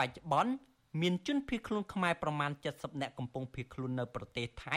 [0.00, 0.52] បច្ចុប្បន្ន
[1.00, 4.76] មានជនភៀសខ្លួនខ្មែរប្រមាណ70នាក់កំពុងភៀសខ្លួននៅប្រទេសថៃ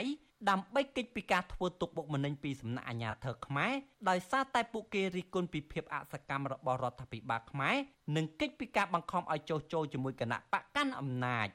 [0.50, 3.74] ដើម្បីគេចពីការធ្វើទុកបុកម្នេញពីសំណាក់អាជ្ញាធរខ្មែរ
[4.10, 7.76] ដោយសារតែពួកគេរិះគន់ពីភាពអសកម្មរបស់រដ្ឋាភិបាលខ្មែរ
[8.16, 11.48] និងគេចពីការបង្ខំឲ្យចុះចូលជាមួយគណៈបកកាន់អំណាច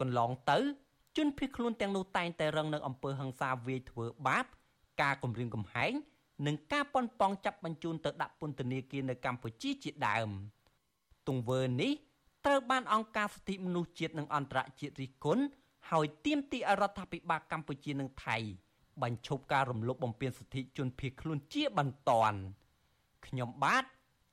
[0.00, 0.58] កន្លងទៅ
[1.16, 4.46] ជនភៀសខ្លួនទាំងនោះតែងតែរងនៅអំពើហិង្សាវាយធ្វើបាប
[5.02, 5.92] ការគំរាមកំហែង
[6.46, 10.30] និងការប៉ុនប៉ងចាប់បញ្ជូនទៅដាក់ពន្ធនាគារនៅកម្ពុជាជាដើម
[11.28, 11.92] ទង្វើនេះ
[12.46, 15.44] ត្រូវបានអង្គការសិទ្ធិមនុស្សជាតិនិងអន្តរជាតិរិះគន់
[15.90, 18.36] ហើយទាមទារឲ្យរដ្ឋាភិបាលកម្ពុជានិងថៃ
[19.02, 22.38] បញ្ឈប់ការរំលោភបំពានសិទ្ធិជនភៀសខ្លួនជាបន្ទាន់
[23.26, 23.84] ខ្ញុំបាទ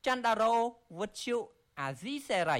[0.05, 0.55] ច័ន្ទដារោ
[0.99, 1.37] វុទ្ធុ
[1.79, 2.59] អាស៊ីសេរី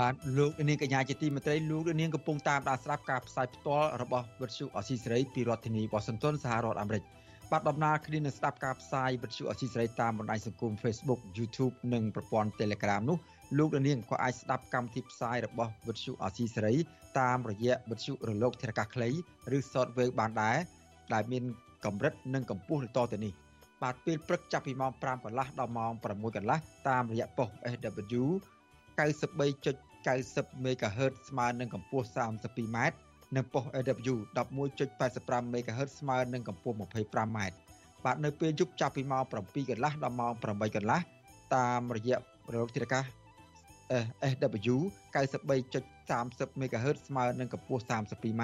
[0.00, 7.02] បាទលោកនាងកញ្ញាជាទីមេត្រីលោកនាងកំពុងតាមដានស្ដាប់ការផ្សាយផ្ទាល់របស់វិទ្យុអស៊ីសេរីពីរដ្ឋធានីវ៉ាស៊ីនតោនសហរដ្ឋអាមេរិក
[7.50, 13.18] បាទដំណើរគ្នានឹងស្ដាប់ការផ្សាយវិទ្យុអស៊ីសេរីតាមបណ្ដាញសង្គម Facebook YouTube និងប្រព័ន្ធ Telegram នោះ
[13.58, 16.74] លោកនាងក៏អាចស្ដាប់កម្មវិធីផ្សាយរបស់វិទ្យុអស៊ីសេរី
[17.20, 19.08] តាមរយៈវិទ្យុរលកធារកាសខ្លី
[19.56, 20.56] ឬ Shortwave បានដែរ
[21.14, 21.44] ដែលមាន
[21.84, 23.32] កម្រិតនិងកម្ពស់ទៅទៅនេះ
[23.82, 28.24] បាទពេលព្រឹកចាប់ពីម៉ោង5កន្លះដល់ម៉ោង6កន្លះតាមរយៈប៉ុស SW
[30.04, 32.78] 93.90 MHz ស្មើនឹងកម្ពស់ 32m
[33.36, 37.38] និងប៉ុស AW 11.85 MHz ស្មើនឹងកម្ពស់ 25m
[38.04, 41.00] បាទនៅពេលយប់ចាប់ពីម៉ោង7កន្លះដល់ម៉ោង8កន្លះ
[41.54, 42.16] តាមរយៈ
[42.54, 43.04] រលកធាតុអាកាស
[44.32, 44.76] SW
[45.14, 48.42] 93.30 MHz ស្មើនឹងកម្ពស់ 32m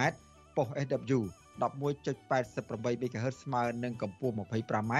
[0.57, 1.21] ប៉ុស SW
[1.61, 4.95] 11.88 MHz ស្មើនឹងកម្ពស់ 25m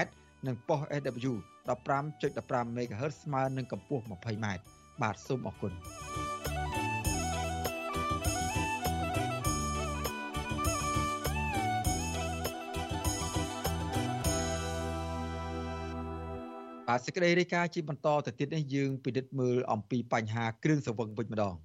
[0.47, 1.33] និងប៉ុស SW
[1.67, 4.47] 15.15 MHz ស្មើនឹងកម្ពស់ 20m
[5.01, 5.73] បាទសូមអរគុណ
[16.89, 21.55] បាទសេចក្តីរាយការណ៍ជាបន្តទៅទៀតនេះយើងពិនិត្យមើលអំពីបញ្ហាគ្រឿងសង្វឹងវិញម្ដង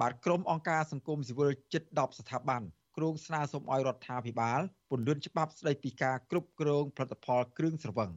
[0.00, 2.62] បាទក្រុមអង្គការសង្គមស៊ីវិលជិត10ស្ថាប័ន
[2.96, 4.60] គ្រោងស្នើសុំឲ្យរដ្ឋាភិបាល
[4.90, 8.10] ពន្យល់ច្បាប់ស្តីពីការគ្រប់គ្រងផលិតផលគ្រឿងស្រវឹង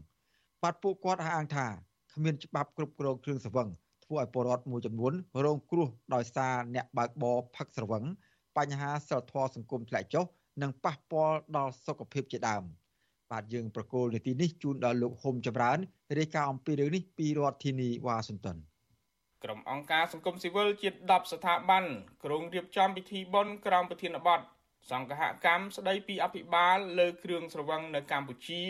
[0.64, 1.68] បាទពួកគាត់អះអាងថា
[2.14, 3.70] គ្មានច្បាប់គ្រប់គ្រងគ្រឿងស្រវឹង
[4.08, 5.14] ធ្វើឲ្យពលរដ្ឋមួយចំនួន
[5.46, 8.04] រងគ្រោះដោយសារអ្នកបើកបរផឹកស្រវឹង
[8.58, 10.26] បញ្ហាសិលធម៌សង្គមធ្លាក់ចុះ
[10.62, 12.64] និងប៉ះពាល់ដល់សុខភាពជាដើម
[13.32, 15.80] បាទយើងប្រកូលនីតិនេះជូនដល់លោកហុំចម្រើន
[16.18, 18.58] រាយការណ៍អំពីរឿងនេះពីរដ្ឋធានីវ៉ាស៊ីនតោន
[19.44, 21.84] ក្រុមអង្គការសង្គមស៊ីវិលជា10ស្ថាប័ន
[22.24, 24.40] ក្រុងរៀបចំពិធីបុណ្យក្រោមប្រធានបទ
[24.92, 25.14] សង្ឃ
[25.46, 28.64] កម្មស្ដីពីអភិបាលលើគ្រឿងស្រវឹងនៅកម្ពុជា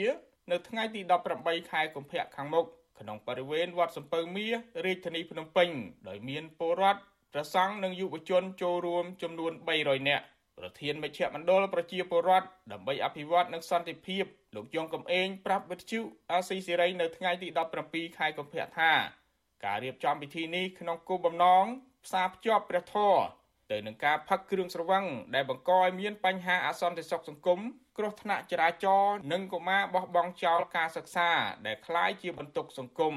[0.51, 1.01] នៅថ្ងៃទី
[1.35, 2.65] 18ខែកុម្ភៈខាងមុខ
[3.00, 5.70] ក្នុងបរិវេណវត្តសំពៅមាសរាជធានីភ្នំពេញ
[6.08, 7.02] ដោយមានពលរដ្ឋ
[7.34, 10.26] ប្រសង់និងយុវជនចូលរួមចំនួន300នាក់
[10.58, 14.26] ប្រធានមជ្ឈមណ្ឌលប្រជាពលរដ្ឋដើម្បីអភិវឌ្ឍនិងសន្តិភាព
[14.56, 17.48] លោកយងកំឯងប្រាប់វិទ្យុអាស៊ីសេរីនៅថ្ងៃទី
[17.84, 18.91] 17ខែកុម្ភៈថា
[19.66, 21.66] ការរៀបចំពិធីនេះក្នុងគោលបំណង
[22.06, 23.22] ផ្សារភ្ជាប់ព្រះធម៌
[23.70, 27.61] ទៅនឹងការផឹកគ្រឿងស្រវឹងដែលបង្កឲ្យមានបញ្ហាអសន្តិសុខសង្គម
[27.99, 31.30] គ្រោះថ្នាក់ចរាចរណ៍និងកុមារបោះបង់ចោលការសិក្សា
[31.66, 33.14] ដែលคล้ายជាបន្ទុកសង្គម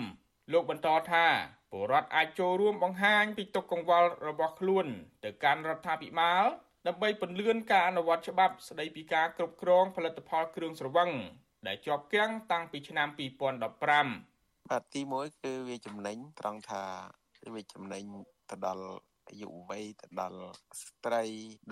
[0.53, 1.25] លោកបន្តថា
[1.71, 4.87] ពលរដ្ឋអាចចូលរួមបង្ហាញពីទុកកង្វល់របស់ខ្លួន
[5.23, 6.45] ទៅកាន់រដ្ឋាភិបាល
[6.87, 11.09] ដើម្បីពន្លឿនការអនុវត្តច្បាប់ស្តីពីការគ្រប់គ្រងផលិតផលគ្រឿងស្រវឹង
[11.67, 13.07] ដែលជាប់គាំងតាំងពីឆ្នាំ
[13.73, 16.83] 2015បាទទី1គឺវាចំណេញត្រង់ថា
[17.55, 18.03] វាចំណេញ
[18.49, 18.85] ទៅដល់
[19.42, 20.40] យុវវ័យទៅដល់
[20.82, 21.24] ស្ត្រី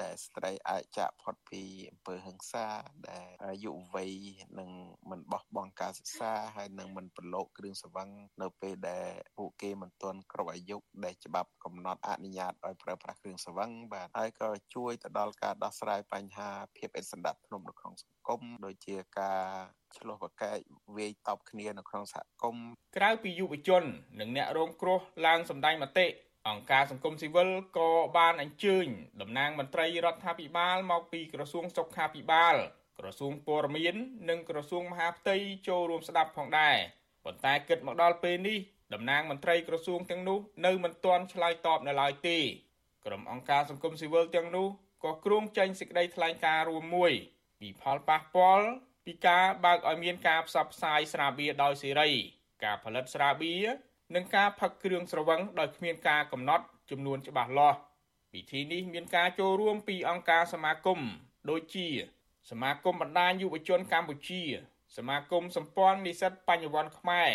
[0.03, 2.67] ដែលស្ត្រីអាចចាក់ផុតពីអំពើហិង្សា
[3.11, 4.13] ដែលយុវវ័យ
[4.59, 4.71] នឹង
[5.11, 8.09] មិនបោះបង់ការសិក្សាហើយនឹងមិនប្រឡូកគ្រឿងសង្វឹង
[8.43, 19.45] នៅពេលដែលពួកគេមិនទាន់គ្រប់អាយុដែលច្បាប់កំណត់អនុញ្ញាតឲ្យប្រើប្រាស់គ្រឿងសង្វឹងបាទហើយក៏ជួយទៅដល់ការដោះស្រាយបញ្ហាភាពអិតសណ្ដាប់ធ្នាប់នៅក្នុងសង្គមដូចជាការ
[19.99, 20.59] ឆ្លោះប្រកែក
[20.97, 23.83] វាយតប់គ្នានៅក្នុងសហគមន៍ក្រៅពីយុវជន
[24.21, 26.07] និងអ្នករងគ្រោះឡើងសម្ដែងមតិ
[26.47, 28.87] អង្គការសង្គមស៊ីវិលក៏បានអញ្ជើញ
[29.21, 32.57] តំណាងមន្ត្រីរដ្ឋាភិបាលមកពីក្រសួងសុខាភិបាល
[32.99, 33.95] ក្រសួងព័ត៌មាន
[34.31, 35.37] និងក្រសួងមហាផ្ទៃ
[35.69, 36.77] ចូលរួមស្ដាប់ផងដែរ
[37.25, 38.59] ប៉ុន្តែគិតមកដល់ពេលនេះ
[38.95, 42.39] តំណាងមន្ត្រីក្រសួងទាំងនោះនៅមិនទាន់ឆ្លើយតបនៅឡើយទេ
[43.05, 44.69] ក្រុមអង្គការសង្គមស៊ីវិលទាំងនោះ
[45.05, 47.13] ក៏គ្រោងចេញសេចក្តីថ្លែងការណ៍រួមមួយ
[47.61, 48.67] ពីផលប៉ះពាល់
[49.05, 52.11] ពីការបើកឲ្យមានការផ្សព្វផ្សាយស្រាបៀរដោយសេរី
[52.65, 53.67] ការផលិតស្រាបៀរ
[54.15, 57.79] និងការផឹកគ្រឿងស្រវឹងដោយគ្មានការកំណត់ចំនួនច្បាស់លាស់
[58.33, 61.01] ពិធីនេះមានការចូលរួមពីអង្គការសមាគម
[61.51, 61.89] ដូចជា
[62.51, 64.43] សមាគមបណ្ដាញយុវជនកម្ពុជា
[64.97, 67.31] សមាគមសម្ព័ន្ធនិស្សិតបញ្ញវន្តខ្មែរ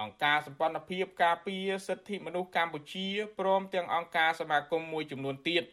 [0.00, 3.06] អង្គការសម្ព័ន្ធភាពការពារសិទ្ធិមនុស្សកម្ពុជា
[3.38, 5.64] ព្រមទាំងអង្គការសមាគមមួយចំនួនទៀត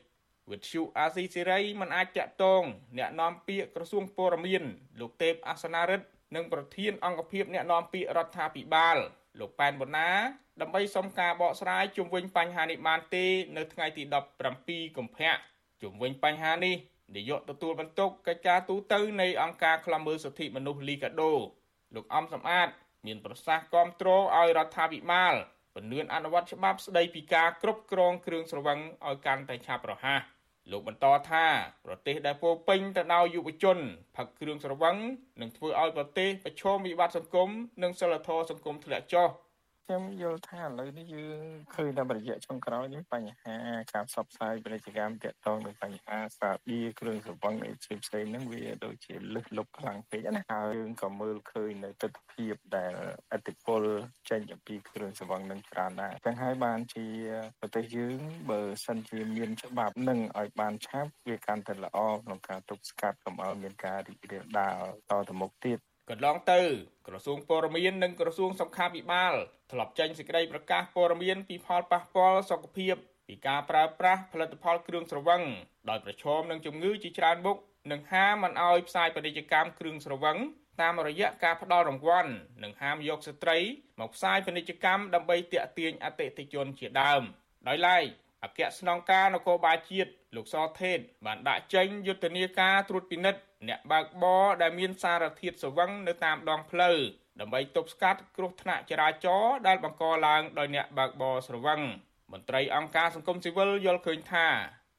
[0.51, 2.63] វិទ្យុអាស៊ីសេរីមិនអាចតាក់ទង
[2.97, 4.63] អ្នកនាំពាក្យក្រសួងព័ត៌មាន
[4.99, 8.97] លោកទេពអាសនារិទ្ធនិងប្រធានអង្គភិបអ្នកនាំពាក្យរដ្ឋាភិបាល
[9.39, 10.09] លោកប៉ែនបូណា
[10.61, 13.25] ដើម្បីសុំការបកស្រាយជុំវិញបញ្ហានេះបានទេ
[13.57, 14.03] នៅថ្ងៃទី
[14.49, 15.33] 17កុម្ភៈ
[15.81, 16.75] ជុំវិញបញ្ហានេះ
[17.15, 21.33] នាយកទទួលបន្ទុកកិច្ចការទូតនៃអង្គការឃ្លាំមើលសិទ្ធិមនុស្សលីកាដូ
[21.95, 22.69] លោកអំសំអាត
[23.05, 25.33] មានប្រសាសន៍គាំទ្រឲ្យរដ្ឋាភិបាល
[25.75, 30.21] ពន្យាអនុវត្តច្បាប់ស្តីពីការគ្រប់គ្រងគ្រឿងស្រវឹងឲ្យកាន់តែឆាប់រហ័ស
[30.71, 31.45] លោកបន្តថា
[31.85, 33.77] ប្រទេសដែលពោពេញទៅដោយយុវជន
[34.15, 34.95] ផឹកគ្រឿងស្រវឹង
[35.41, 37.49] នឹងធ្វើឲ្យប្រទេសប្រឈមវិបត្តិសង្គម
[37.83, 39.29] និងសិលធម៌សង្គមធ្លាក់ចុះ
[39.87, 41.41] ខ្ញុំយល់ថាឥឡូវនេះយើង
[41.75, 43.55] ឃើញតាមរយៈចុងក្រោយនេះបញ្ហា
[43.93, 52.93] ការផ្សព្វផ្សាយពាណិជ្ជកម្មទាក់ទងនឹងបញ្ហាសាប៊ីគ្រឿងសង្វឹងអីផ្សេងផ្សេងហ្នឹងវាដូចជាលឹះលុបខ្លាំងពេកណាហើយយើងក៏មើលឃើញនៅទស្សនវិជ្ជាដែល
[53.33, 53.81] អតិពល
[54.29, 57.05] ចេញអំពីគ្រឿងសង្វឹងនឹងច្រើនដែរចឹងហើយបានជា
[57.59, 58.19] ប្រទេសយើង
[58.51, 65.79] បើសិនជាមានច្បាប់នឹងឲ្យបានឆាប់វាកាន់តែល្អក្នុងការទប់ស្កាត់កុំឲ្យមានការរីករាលដាលតទៅមុខទៀត
[66.09, 66.61] កន្លងទៅ
[67.07, 69.33] ក្រសួងព័ត៌មាននិងក្រសួងសុខាភិបាល
[69.71, 72.95] ធ្លាប់ចេញសេចក្តីប្រកាសព័ត៌មានពីផលប៉ះពាល់សុខភាព
[73.27, 75.41] ពីការប្រើប្រាស់ផលិតផលគ្រឿងស្រវឹង
[75.89, 77.57] ដោយប្រឈមនឹងជំងឺជាច្រើនមុខ
[77.91, 80.37] និងហាមមិនឲ្យផ្សាយពាណិជ្ជកម្មគ្រឿងស្រវឹង
[80.81, 82.31] តាមរយៈការផ្ដល់រង្វាន់
[82.63, 83.57] និងហាមយកស្ត្រី
[83.99, 87.21] មកផ្សាយពាណិជ្ជកម្មដើម្បីទាក់ទាញអតិថិជនជាដើម
[87.67, 88.05] ដោយឡែក
[88.43, 96.97] អគ្គស្នងការនគរបាលជាតិលោកសថេតបានដាក់ចេញយុទ្ធនាការត្រួតពិនិត្យ អ្នកបើកបរដែលមានសារធាតុស្វឹងនៅតាមដងផ្លូវ
[97.39, 101.81] ដើម្បីទប់ស្កាត់គ្រោះថ្នាក់ចរាចរណ៍ដែលបង្កឡើងដោយអ្នកបើកបរស្រវឹង
[102.31, 104.47] មន្ត្រីអង្គការសង្គមស៊ីវិលយល់ឃើញថា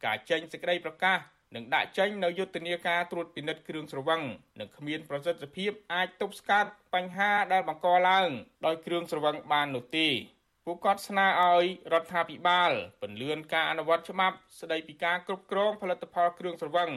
[0.05, 1.19] ការចេញសេចក្តីប្រកាស
[1.55, 4.23] និងដាក់ចេញនៅយុទ្ធនាការត្រួតពិនិត្យគ្រឿងស្រវឹង
[4.61, 8.29] នឹងគ្មានប្រសិទ្ធភាពអាចទប់ស្កាត់បញ្ហាដែលបង្កឡើង
[8.67, 10.09] ដោយគ្រឿងស្រវឹងបាននោះទេ
[10.65, 16.91] ពួកគាត់ស្នើឲ្យរដ្ឋាភិបាលពន្យាការអនុវត្តច្បាប់ស្តីពីការគ្រប់គ្រងផលិតផលគ្រឿងស្រវឹង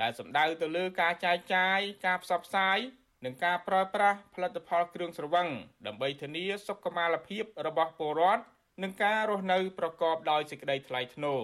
[0.00, 2.78] ដែលសំដៅទៅលើការចែកចាយការផ្សព្វផ្សាយ
[3.24, 5.48] និងការប្រើប្រាស់ផលិតផលគ្រឿងស្រវឹង
[5.86, 8.42] ដើម្បីធានាសុខុមាលភាពរបស់ពលរដ្ឋ
[8.82, 11.40] និងការរស់នៅប្រកបដោយសេចក្តីថ្លៃថ្នូរ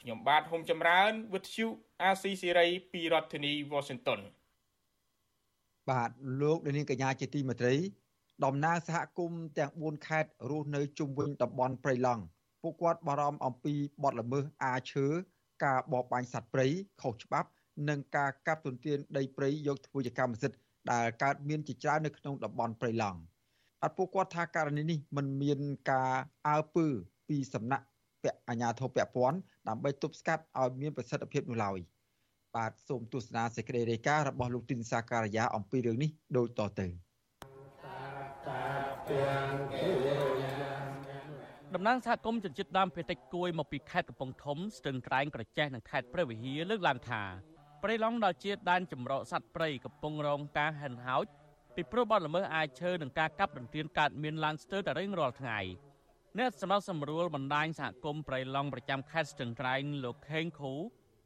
[0.00, 1.66] ខ្ញុំបាទហុំចម្រើនវិទ្យុ
[2.02, 4.20] អាស៊ីសេរីពីរដ្ឋធានី Washington
[5.90, 6.10] បាទ
[6.42, 7.74] លោកនាងកញ្ញាជាទីមេត្រី
[8.44, 12.22] តំណាងសហគមន៍ទាំង4ខេត្តរស់នៅជុំវិញតំបន់ព្រៃឡង់
[12.62, 15.06] ពួកគាត់បារម្ភអំពីបទល្មើសអាឈើ
[15.64, 16.66] ការបរបាញ់សត្វព្រៃ
[17.02, 17.48] ខុសច្បាប់
[17.88, 20.58] និងការកាប់ទន្ទ្រានដីព្រៃយកធ្វើជាកម្មសិទ្ធិ
[20.92, 23.20] ដែលកើតមានជាច្រើននៅក្នុងតំបន់ព្រៃឡង់
[23.82, 25.58] អត់ពួកគាត់ថាករណីនេះมันមាន
[25.90, 26.12] ការ
[26.48, 26.86] អើពើ
[27.28, 27.86] ពីសំណាក់
[28.22, 31.78] ពអាញាធិបពពាន់ដើម្បីទប់ស្កាត់ឲ្យមានប្រសិទ្ធភាពនោះឡើយ
[32.56, 36.86] បាទសូមទស្សនាសេចក្តីរាយការណ៍របស់លោកទីនសាការីយ៉ាអំពីរឿងនេះដូចតទៅ
[41.74, 47.22] តំណាងសហគមន៍ជនជាតិដើមភាគតិចគួយមកពីខេត្តកំពង់ធំស្ទឹងត្រែងក្រចេះនិងខេត្តព្រះវិហារលើកឡើងថា
[47.88, 51.26] ព្រៃឡង់ដល់ជាដែនចម្រោកសត្វព្រៃកំពុងរងការហិនហោច
[51.74, 55.58] ពីព្រោះបទល្មើសអាចឈើនិងការកាប់រន្ទានកើតមានឡើងស្ទើរតែរៀងរាល់ថ្ងៃ
[56.38, 60.72] អ្នកសម្រាប់សម្រួលបណ្ដាញសហគមន៍ព្រៃឡង់ប្រចាំខេត្តស្ទឹងត្រែងលោកខេងខូ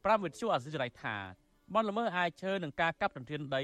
[0.05, 1.15] ប្រាប់វិទ្យុអាស៊ីសេរីថា
[1.73, 3.63] បទល្មើសអាចឈើនិងការកាប់រន្ទានដី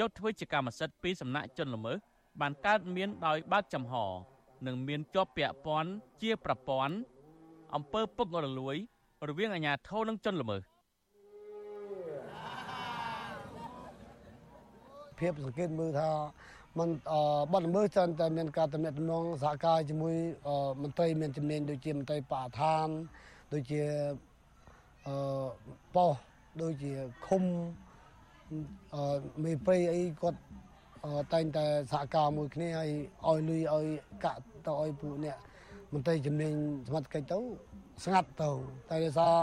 [0.00, 1.98] យកធ្វើជាកម្មសិទ្ធិពីសំណាក់ជនល្មើស
[2.40, 3.94] បានកើតមានដោយបើកចំហ
[4.66, 5.90] និងមានជាប់ពាក់ព័ន្ធ
[6.22, 6.94] ជាប្រព័ន្ធ
[7.74, 8.76] អំពើពុករលួយ
[9.28, 10.77] រវាងអាជ្ញាធរនិងជនល្មើស
[15.20, 16.08] ភាពសង្កេតមើលថា
[16.78, 16.88] มัน
[17.52, 18.90] បទល្មើសច្រើនតែមានការតំណែ
[19.20, 20.14] ងសហការជាមួយ
[20.82, 22.88] មន្ត្រីមានជំនាញដូចជាមន្ត្រីបរិស្ថាន
[23.52, 23.82] ដូចជា
[25.06, 25.14] អឺ
[25.94, 26.12] ប៉ោះ
[26.62, 26.92] ដូចជា
[27.26, 27.42] ឃុំ
[28.94, 30.40] អឺមេព្រៃអីគាត់
[31.32, 32.90] តែងតែសហការមួយគ្នាឲ្យ
[33.26, 33.86] ឲ្យលុយឲ្យ
[34.24, 35.36] កាក់ទៅឲ្យពួកអ្នក
[35.92, 36.52] មន្ត្រីជំនាញ
[36.88, 37.38] សមត្ថកិច្ចទៅ
[38.04, 38.50] ស្ងាត់ទៅ
[38.90, 39.34] តែដោយសារ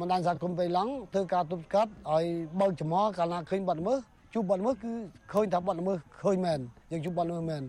[0.00, 2.24] បណ្ដាញសហគមន៍បៃឡង់ធ្វើការទប់ស្កាត់ឲ្យ
[2.60, 4.00] បើកចំហកាលណាឃើញបាត់ល្មើស
[4.34, 4.92] ជួបបាត់ល្មើសគឺ
[5.32, 6.60] ឃើញថាបាត់ល្មើសឃើញមែន
[6.90, 7.62] យើងជួបបាត់ល្មើសមែន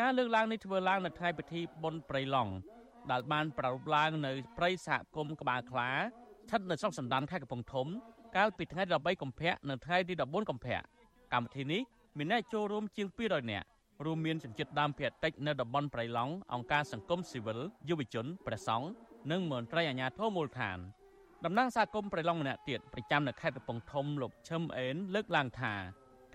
[0.00, 2.52] ការលើកឡើងនេះធ្វើឡើងនៅថ្ងៃពិធីបុណ្យព្រៃឡង់
[3.10, 7.86] ដែលបានប្រារព្ធឡើងនៅព្រៃសហគមន៍ក្បាលខ្លាស្ថិតនៅស្រុកសណ្ដានខេត្តកំពង់ធំ
[8.36, 10.78] កាលពីថ្ងៃទី13កុម្ភៈនិងថ្ងៃទី14កុម្ភៈ
[11.32, 11.82] កម្មវិធីនេះ
[12.18, 13.66] មានអ្នកចូលរួមជាង200នាក់
[14.04, 17.58] រួមមានជនជាតិដើមភាគតិចនៅតំបន់ព្រៃឡង់អង្គការសង្គមស៊ីវិល
[17.88, 18.88] យុវជនព្រះសង្ឃ
[19.30, 20.78] និងមន្ត្រីអាជ្ញាធរមូលដ្ឋាន
[21.44, 25.74] តំណាងសហគមន៍ព្រៃឡង់ម្នាក់ទៀតប្រចាំនៅខេត្តកំពង់ធំលោកឈឹមអេនលើកឡើងថា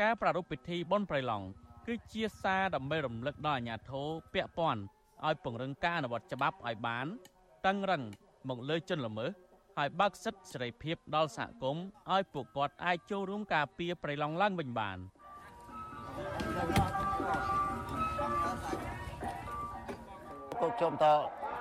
[0.01, 1.45] ការប្រារព្ធពិធីបុណ្យព្រៃឡង់
[1.87, 4.81] គឺជាសារដើម្បីរំលឹកដល់អាជ្ញាធរពាក់ព័ន្ធ
[5.25, 7.07] ឲ្យពង្រឹងការអនុវត្តច្បាប់ឲ្យបាន
[7.65, 8.03] តឹងរឹង
[8.49, 9.31] មកលើជនល្មើស
[9.77, 11.83] ហើយបើកសិទ្ធិសេរីភាពដល់សហគមន៍
[12.13, 14.97] ឲ្យពួកគាត់អាចចូលរួមការពារព្រៃឡង់ឡើងវិញបាន
[20.61, 21.05] ក៏ខ្ញុំត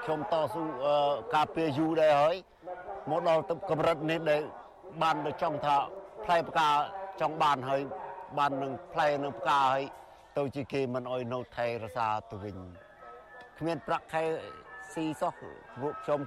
[0.04, 0.62] ខ្ញុំតស៊ូ
[1.34, 2.36] ការពារយូរដែរហើយ
[3.10, 4.42] មកដល់កម្រិតនេះដែល
[5.02, 5.76] បានទៅចង់ថា
[6.24, 6.68] ផ្លែផ្កា
[7.20, 7.82] ចង់បានហើយ
[8.38, 9.84] បាននឹងផ្លែនឹងផ្កាហើយ
[10.38, 12.56] ទៅជាគេមិនអោយនៅថែរសាទៅវិញ
[13.58, 14.22] គ្មានប្រាក់ខែ
[14.94, 15.32] ស៊ីសោះ
[15.80, 16.20] ពួកខ្ញុំ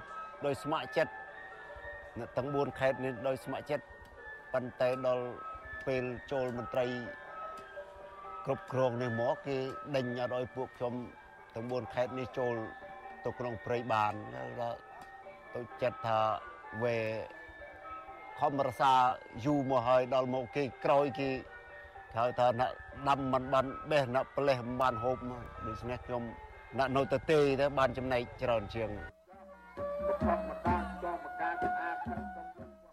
[0.46, 1.12] ដោយស្ម័គ្រចិត្ត
[2.18, 3.84] នៅទាំង4ខេត្តនេះដោយស្ម័គ្រចិត្ត
[4.52, 5.26] ប៉ុន្តែដល់
[5.86, 6.86] ពេលចូលមន្ត្រី
[8.44, 9.56] គ្រប់គ្រងនេះមកគេ
[9.96, 10.94] ដេញអត់ឲ្យពួកខ្ញុំ
[11.54, 12.54] ទាំង4ខេត្តនេះចូល
[13.26, 14.12] ទៅក្នុងព្រៃបាន
[14.60, 14.78] ដល់
[15.54, 16.18] ទៅចិត្តថា
[16.82, 16.96] វេ
[18.40, 18.92] ខំរសា
[19.44, 21.28] យូរមកហើយដល់មកគេក្រោយគេ
[22.16, 22.70] ហៅថាអ្នក
[23.08, 25.16] ដាំមិនបានបេះអ្នកផ្លេសមិនបានហូប
[25.66, 26.22] ដូច្នេះខ្ញុំ
[26.78, 28.90] អ្នកនៅទៅទេទៅបានចំណែកច្រើនជាង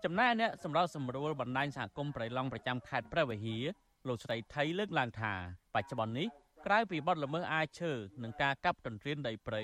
[0.04, 3.64] ចំណែកអ្នកសម្រាប់សម្រួលបណ្ដាញសហគមន៍ប្រៃឡង់ប្រចាំខេត្តព្រះវិហារ
[4.08, 5.34] លោកស្រីថៃលើកឡើងថា
[5.76, 6.28] បច្ចុប្បន្ននេះ
[6.66, 7.92] ក្រៅពីបទល្មើសអាយឈើ
[8.24, 9.62] និងការកាប់ទន្ទ្រានដីព្រៃ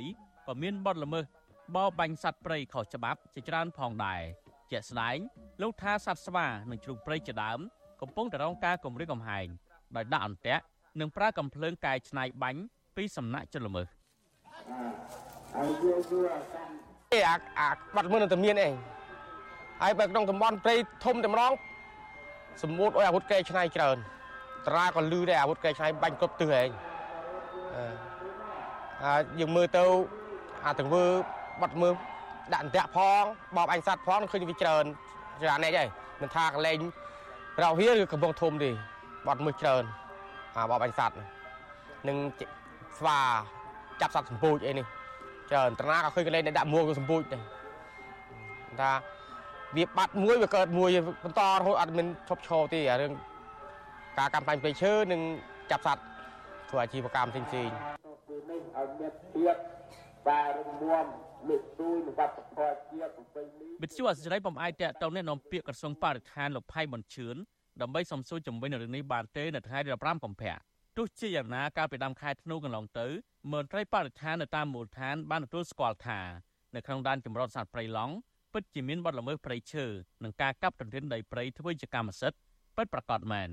[0.50, 1.26] ក៏មានបទល្មើស
[1.76, 4.22] បរបាញ់សត្វព្រៃខុសច្បាប់ជាច្រើនផងដែរ
[4.72, 5.18] ជាក់ស្ដែង
[5.62, 7.60] លោកថាសត្វស្វានិងជ្រូកព្រៃជាដើម
[8.02, 9.48] កំពុងតែរងការគំរាមកំហែង
[9.96, 10.64] ដោយដាក់អន្ទាក់
[11.00, 12.62] និងប្រើកំភ្លើងកែច្នៃបាញ់
[12.96, 13.88] ពីសំណាក់ជនល្មើស
[17.14, 18.70] អេអាអាបាត់មើលនៅតែមានអី
[19.82, 20.76] ហើយបើក្នុងតំបន់ព្រៃ
[21.06, 21.52] ធំតែម្ដង
[22.64, 23.98] សម្ងួតអុយអាវុធកែឆ្នៃច្រើន
[24.68, 26.70] តារាក៏លឺដែរអាវុធកែឆ្នៃបាញ់គ្រប់ទិសឯង
[29.04, 29.86] អាយើងមើលទៅ
[30.65, 31.05] អាទាំងវើ
[31.61, 31.95] បាត់មើល
[32.53, 33.25] ដាក់អន្ទាក់ផង
[33.57, 34.85] បបអញសัตว์ផងឃើញវាច្រើន
[35.43, 35.89] ច្រើននេះឯង
[36.21, 36.79] មិនថាកលែង
[37.63, 38.71] រោហៀឬកំពង់ធំទេ
[39.27, 39.85] បាត់មើលច្រើន
[40.57, 41.19] អាបបអញសัตว์
[42.09, 42.17] នឹង
[42.99, 43.19] ស្វា
[44.01, 44.87] ចាប់សត្វសម្ពូចអីនេះ
[45.51, 47.43] ច្រើនតាណាក៏ឃើញកន្លែងដាក់មួលក៏សម្ពូចដែរ
[48.81, 48.93] ថា
[49.77, 50.91] វាបាត់មួយវាកើតមួយ
[51.25, 53.13] បន្តរហូតអត់មានឈប់ឈរទេអារឿង
[54.19, 55.21] ការកម្មបាញ់ព្រៃឈើនិង
[55.71, 56.03] ចាប់សត្វ
[56.71, 59.57] ធ្វើអាជីវកម្មផ្សេងផ្សេងនេះឲ្យមានភាព
[60.28, 60.72] បាទរង
[61.06, 61.08] ម
[61.50, 67.36] លើកទួយនឹងវប្បធម៌ជាតិប្រពៃណីវិទ្យុអសិរ័យបំអាយតទៅនេះនាំពាក្យក្រសួងបរិស្ថានលោកផៃប៊ុនឈឿន
[67.82, 70.56] ដើម្បីសំសួរជំវិញរឿងនេះបានទេនៅថ្ងៃទី15កុម្ភៈ
[70.98, 73.08] ទោះជាយ៉ាងណាកាលពីដើមខែធ្នូកន្លងទៅ
[73.52, 76.20] មន្ត្រីបរិស្ថាននៅតាមមូលដ្ឋានបានទទួលស្គាល់ថា
[76.76, 78.14] នៅក្នុងដែនចម្រុះសត្វព្រៃឡង់
[78.54, 79.86] ពិតជាមានបទល្មើសព្រៃឈើ
[80.24, 82.40] និងការកាប់ទន្ទ្រានដីព្រៃធ្វើជាកម្មសិទ្ធិ
[82.78, 83.50] ពិតប្រាកដមែន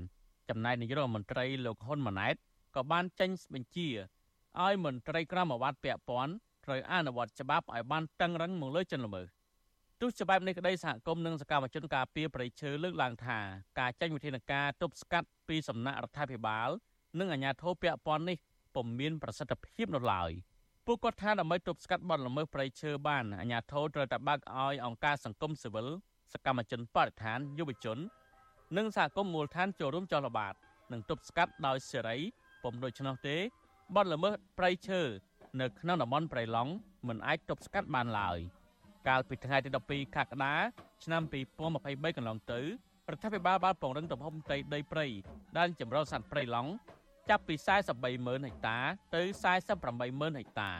[0.49, 2.35] ចំណែកនាយករដ្ឋមន្ត្រីលោកហ៊ុនម៉ាណែត
[2.75, 3.87] ក៏បានចេញបញ្ជា
[4.63, 6.33] ឲ្យមន្ត្រីក្រមអាវ៉ាត់ពាក់ព័ន្ធ
[6.67, 9.27] ត្រូវអនុវត្តច្បាប់ឲ្យបានតឹងរឹងមកលើជនល្មើស
[10.01, 13.39] ទោះច្បាប់នេះក្តីសហគមន៍និងសកម្មជនការពារប្រៃឈើលើកឡើងថា
[13.79, 16.69] ការចេញវិធានការទប់ស្កាត់ពីសំណាក់រដ្ឋាភិបាល
[17.19, 18.37] និងអាជ្ញាធរពាក់ព័ន្ធនេះ
[18.75, 20.31] ពុំមានប្រសិទ្ធភាពនៅឡើយ
[20.85, 25.87] ពួកគាត់ថាដើម្បីទប់ស្កាត់បទល្មើសព្រៃឈើបានអាជ្ញាធរត្រូវតែបើកឲ្យអង្គការសង្គមស៊ីវិល
[26.33, 27.97] សកម្មជនបរិស្ថានយុវជន
[28.77, 30.53] និងសហគមន៍មូលដ្ឋានចូលរួមចលបាត
[30.91, 32.17] និងទប់ស្កាត់ដោយសេរី
[32.63, 33.37] ពុំដូច្នោះទេ
[33.95, 35.01] បទល្មើសព្រៃឈើ
[35.61, 36.71] នៅក្នុងតំបន់ព្រៃឡង់
[37.07, 38.37] មិនអាចទប់ស្កាត់បានឡើយ
[39.07, 40.55] កាលពីថ្ងៃទី12កក្កដា
[41.03, 41.21] ឆ្នាំ
[41.69, 45.05] 2023កន្លងទៅរដ្ឋាភិបាលបានពង្រឹងទំហំផ្ទៃដីព្រៃ
[45.57, 46.71] ដែលចម្រុះសត្វព្រៃឡង់
[47.29, 47.55] ចាប់ពី
[48.05, 48.77] 430000ហិកតា
[49.15, 50.71] ទៅ48000ហិកតា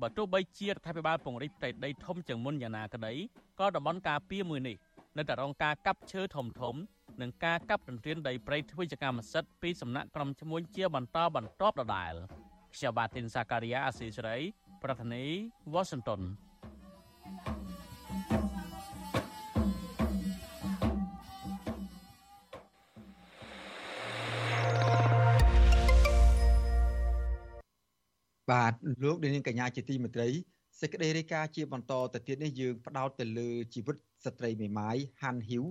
[0.00, 3.14] បើទោះបីជារដ្ឋាភិបាលពង្រីកផ្ទៃដីធំជាងមុនយ៉ាងណាក្តី
[3.60, 4.76] ក៏តំបន់ការពារមួយនេះ
[5.18, 6.74] នៅតែរងការកាប់ឈើធំធំ
[7.20, 12.14] និងការកាប់ទន្ទ្រានដីព្រៃធ្វើជាកម្មសិទ្ធិពីសំណាក់ក្រុមឈ្មួញជាបន្តបន្ទាប់ដដែល
[12.74, 14.36] ខ្ញុំបាទទីនសាការីយ៉ាអស៊ីសេរី
[14.82, 16.20] ប្រធានាធិបតី Washington
[28.50, 28.72] បបាទ
[29.04, 30.28] លោកនាងកញ្ញាជាទីមេត្រី
[30.80, 35.64] សេចក្តីរាយការណ៍ជាបន្តទៅទៀតនេះយើងផ្ដោតទៅលើជីវិតស្ត្រីមេម៉ាយហាន់ហ៊ីវ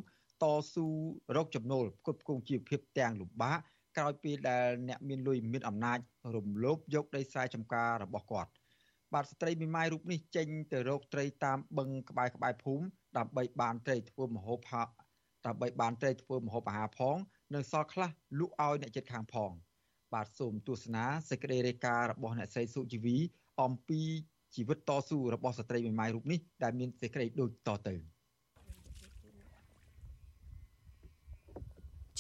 [0.44, 0.88] តស៊ូ
[1.36, 3.60] រកចំណូលផ្គត់ផ្គង់ជីវភាពទាំងលំបាក
[3.98, 6.00] ក្រោយពេលដែលអ្នកមានលុយមានអំណាច
[6.36, 8.52] រំលោភយកដីស្រែចម្ការរបស់គាត់
[9.14, 12.86] បាទស្ត្រីមេម៉ាយរូបនេះចេញទៅរកត្រីតាមបឹងក្បែរក្បែរភូមិ
[13.18, 14.84] ដើម្បីបានត្រីធ្វើម្ហូបហា
[15.48, 17.18] ដើម្បីបានត្រីធ្វើម្ហូបអាហារផង
[17.54, 18.10] និងសល់ខ្លះ
[18.40, 19.52] លក់ឲ្យអ្នកជិតខាងផង
[20.14, 23.18] បាទសូមទស្សនាសេចក្តីរាយការណ៍របស់អ្នកស្រីសុជីវី
[23.62, 24.02] អំពី
[24.56, 27.96] ជីវិតតស៊ូរបស់ស្ត្រីមេម៉ាយរូបនេះដែលមានសេចក្តីដូចតទៅ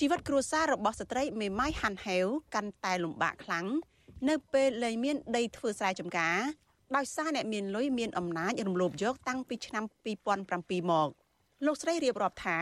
[0.02, 2.26] ជីវិតគ្រួសាររបស់ស្ត្រីមេម៉ាយហាន់ហេវ
[2.56, 3.68] កាន់តែលំបាកខ្លាំង
[4.30, 6.38] នៅពេលលែងមានដីធ្វើស្រែចម្ការ
[6.95, 9.84] ដោយសារអ្នកមានលុយមានអំណាចរំលោភយកតាំងពីឆ្នាំ
[10.38, 11.10] 2007មក
[11.66, 12.58] លោកស្រីរៀបរាប់ថា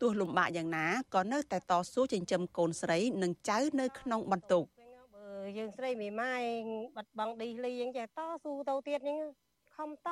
[0.00, 4.64] ទោះលំបាកយ៉ាងណាក៏នៅតែតស៊ូចិញ្ចឹមកូនស្រីនិងចៅនៅក្នុងបន្ទុក
[5.58, 6.42] យើងស្រីមេម៉ាយ
[6.96, 9.30] បាត់បង់ឌីលីអញ្ចឹងចេះតស៊ូទៅទៀតអញ្ចឹង
[9.74, 10.10] ខំត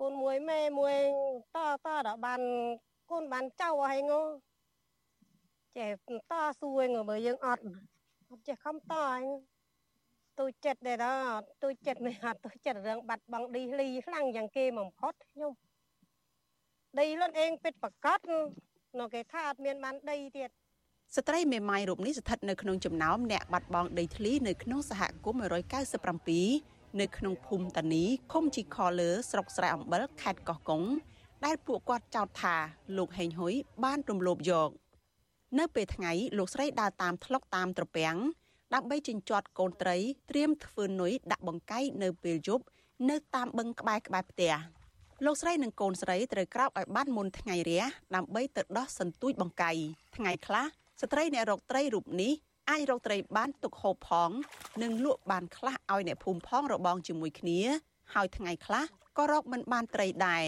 [0.00, 0.96] កូនមួយម៉ែមួយ
[1.56, 2.40] តតដល់បាន
[3.10, 4.14] កូនបានចៅអស់ហើយង
[5.78, 5.90] ចេះ
[6.30, 7.62] តស៊ូឯងបើយើងអត់
[8.30, 9.20] អត់ចេះខំតឯង
[10.38, 15.52] ទូចិត្តដែរដល់ទូចិត្តមិនអត់ទូចិត្តរឿងបាត់បង់ឌីលីខ្លាំងយ៉ាងគេបំផុតខ្ញុំ
[17.00, 18.18] ដីលន់អេងពិតប្រកប
[18.98, 20.50] នៅគេថាអត់មានបានដីទៀត
[21.16, 25.48] ស្ត្រីមេម៉ាយរូបនេះស្ថិតនៅក្នុងចំណោមអ្នកបាត់បង់ដីធ្លីនៅក្នុងសហគមន៍
[26.22, 30.82] 197នៅក្នុងភូមិតានីឃុំជីខលើស្រុកស្រែអំបិលខេត្តកោះកុង
[31.44, 32.56] ដែលពួកគាត់ចោទថា
[32.96, 33.54] លោកហេងហ៊ុយ
[33.84, 34.70] បានរំលោភយក
[35.58, 38.16] នៅពេលថ្ងៃលោកស្រីដើរតាមថ្លុកតាមត្រពាំង
[38.74, 39.96] ដើម្បីចិញ្ចាត់កូនត្រី
[40.30, 42.64] ត្រៀមធ្វើនុយដាក់បង្កៃនៅពេលយប់
[43.10, 44.54] នៅតាមបឹងក្បែរក្បែរផ្ទះ
[45.24, 47.82] លោកស្រីនិងកូនស្រីត្រូវក្រោកឲ្យបានមុនថ្ងៃរះ
[48.14, 49.70] ដើម្បីទៅដោះសន្ទូចបង្កៃ
[50.16, 50.64] ថ្ងៃខ្លះ
[51.00, 52.32] ស្ត្រីអ្នករកត្រីរូបនេះ
[52.70, 54.30] អាចរកត្រីបានទុកហូបផង
[54.82, 57.60] និងលក់បានខ្លះឲ្យអ្នកភូមិផងរបងជាមួយគ្នា
[58.14, 58.84] ហើយថ្ងៃខ្លះ
[59.18, 60.44] ក៏រកមិនបានត្រីដែរ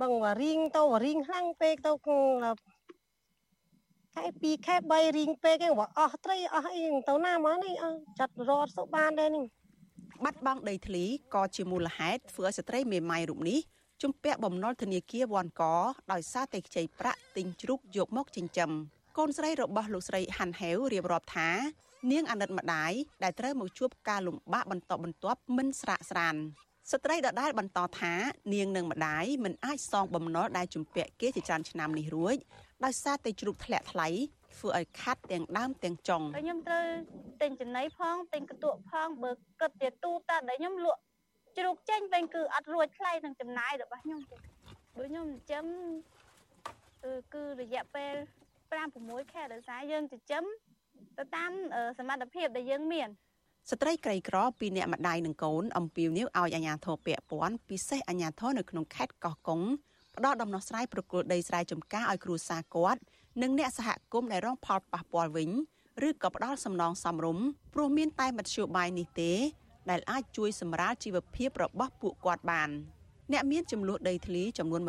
[0.00, 1.92] បងវរៀងទៅវរៀងខ្លាំងពេកទៅ
[4.16, 7.74] ខែ2ខែ3រៀងពេកហ្នឹងបើអស់ត្រីអស់អីទៅណាមកនេះ
[8.18, 9.44] ចាត់រត់សុបានដែរនេះ
[10.24, 11.04] បាត់បង់ដីធ្លី
[11.34, 13.60] ក៏ជាមូលហេតុធ្វើឲ្យស្ត្រីមេម៉ាយរូបនេះ
[14.02, 15.62] ជំពាក់បំណុលធនាគារវ៉ាន់ក
[16.12, 18.70] ដោយសារតែខ្ចីប្រាក់ទិញជ្រូកយកមកចិញ្ចឹម
[19.18, 21.50] កូនស្រីរបស់លោកស្រីហាន់ហេវរៀបរាប់ថា
[22.10, 22.92] នាងអាណិតម្ដាយ
[23.22, 26.36] ដែលត្រូវមកជួបការលំបាកបន្តបន្ទាប់មិនស្រាកស្រាន
[26.90, 28.14] ស្ត្រីដដែលបន្តថា
[28.54, 32.36] នាងនិងម្ដាយមិនអាចសងបំណុលដែលជំពាក់គេជាច្រើនឆ្នាំនេះរួច
[32.84, 34.08] ដោយសារតែជ្រូកធ្លាក់ថ្លៃ
[34.56, 36.86] ធ្វើឲ្យខាត់ទាំងដើមទាំងចុងខ្ញុំត្រូវ
[37.42, 39.30] ទិញចំណីផងទិញកន្ទក់ផងបើ
[39.60, 41.00] គិតទៅទូតាដែលខ្ញុំលក់
[41.56, 44.36] ជ្រូកចេញវិញគឺអត់រួចថ្លៃនឹងចំណាយរបស់ខ្ញុំទេ
[44.96, 45.66] បើខ្ញុំចិញ្ចឹម
[47.34, 48.14] គឺរយៈពេល
[48.70, 50.44] 5 6ខែដោយសារយើងចិញ្ចឹម
[51.18, 51.52] ទៅតាម
[51.98, 53.08] សមត្ថភាពដែលយើងមាន
[53.70, 59.60] ស្ត្រីក្រីក្រពីអ្នកម្ដាយនិងកូនអំពាវនាវឲ្យអាជ្ញាធរពាក់ព័ន្ធពិសេសអាជ្ញាធរនៅក្នុងខេត្តកោះកុង
[60.16, 63.00] ផ្ដល់ដំណោះស្រាយប្រគល់ដីស្រែចម្ការឲ្យគ្រួសារគាត់
[63.42, 65.50] និងអ្នកសហគមន៍ដែលរងផលប៉ះពាល់វិញ
[66.08, 67.38] ឬក៏ផ្ដល់សំណងសំរុំ
[67.74, 69.32] ព្រោះមានតែមធ្យោបាយនេះទេ
[69.90, 72.70] ដែលអាចជួយសម្រាលជីវភាពរបស់ពួកគាត់បាន
[73.32, 74.82] អ្នកមានចំនួនដីធ្លីចំនួន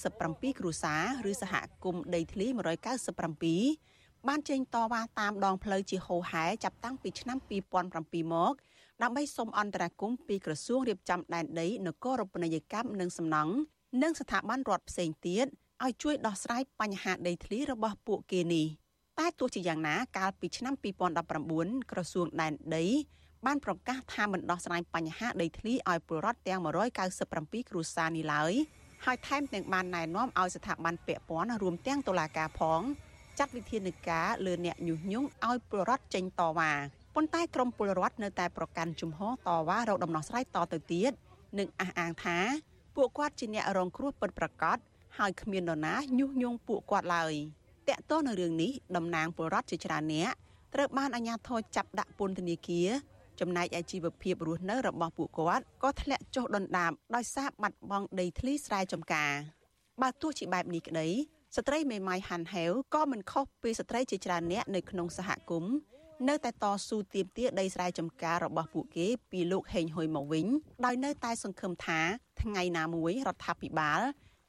[0.00, 0.94] 197គ្រួសា
[1.24, 1.54] រឬសហ
[1.84, 3.91] គមន៍ដីធ្លី197
[4.28, 7.38] បានចេញតវ៉ាតាមដងផ្លូវជាហូហែចាប់តាំងពីឆ្នាំ
[7.86, 8.52] 2007មក
[9.02, 13.54] ដើម្បីសុំអន្តរាគមន៍ពីក្រសួងរៀបចំដែនដីនគររូបនីយកម្មនិងសំណង់
[14.02, 15.46] និងស្ថាប័នរដ្ឋផ្សេងទៀត
[15.84, 18.66] ឲ្យជួយដោះស្រាយបញ្ហាដីធ្លីរបស់ពួកគេនេះ
[19.18, 20.74] តែទោះជាយ៉ាងណាកាលពីឆ្នាំ
[21.32, 22.84] 2019ក្រសួងដែនដី
[23.46, 26.60] បានប្រកាសថាមិនដោះស្រាយបញ្ហាដីធ្លីឲ្យពលរដ្ឋទាំង
[27.14, 28.52] 197គ្រួសារនេះឡើយ
[29.04, 32.82] ហើយថែមទាំងបានណែនាំឲ្យស្ថាប័នពាក់ព័ន្ធរួមទាំងតុលាការផង
[33.42, 36.72] ចាត់វិធានការលើអ្នកញុះញង់ឲ្យពលរដ្ឋចេញតវ៉ា
[37.14, 41.12] ប៉ុន្តែក្រមពលរដ្ឋនៅតែប្រកាន់ជំហរតវ៉ារកដំណោះស្រាយតទៅទៀត
[41.58, 42.38] និងអះអាងថា
[42.96, 44.78] ពួកគាត់ជាអ្នករងគ្រោះពិតប្រាកដ
[45.18, 47.34] ហើយគ្មាននរណាញុះញង់ពួកគាត់ឡើយ
[47.88, 50.32] តកតនៅរឿងនេះតំណាងពលរដ្ឋជាច្រើនអ្នក
[50.74, 52.88] ត្រូវបានអាជ្ញាធរចាប់ដាក់ពន្ធនាគារ
[53.40, 59.32] ចំណែកឯជីវភាពរស់នៅរបស់ពួកគាត់ក៏ធ្លាក់ចុះដុនដាបដោយសារបាត់បង់ដីធ្លីស្រែចម្ការ
[60.02, 61.08] បើទោះជាបែបនេះក្តី
[61.56, 65.74] ស្ត្រីមេម៉ាយហាន់ហេវក៏មិនខុសពីស្ត្រីជាច្រើនអ្នកនៅក្នុងសហគមន៍
[66.28, 70.46] នៅតែតស៊ូទាមទារដីស្រែចម្ការរបស់ពួកគេពីលោកហេងហ៊ុយមកវិញ
[70.84, 72.00] ដោយនៅតែសង្ឃឹមថា
[72.42, 74.00] ថ្ងៃណាមួយរដ្ឋាភិបាល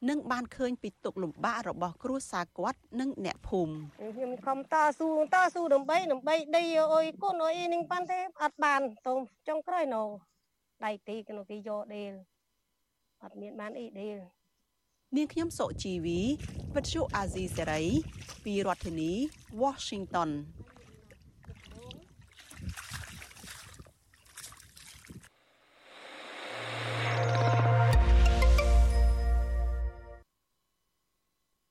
[0.08, 3.74] នឹងបានឃើញពីទុកលំបាករបស់គ្រួសារគាត់និងអ្នកភូមិ
[4.16, 9.14] ខ្ញុំខំតស៊ូតស៊ូដើម្បីដើម្បីដីអុយកូនអុយនឹងបានទេអត់បានទៅ
[9.48, 10.02] ចុងក្រោយនៅ
[10.84, 12.12] ដៃទីក្នុងគេយកដេល
[13.22, 14.16] អត់មានបានអីដេល
[15.16, 16.20] នាងខ្ញុំសុជីវី
[16.74, 17.82] វិទ្យុអាស៊ីសេរី
[18.44, 19.12] ពីរដ្ឋធានី
[19.62, 20.30] Washington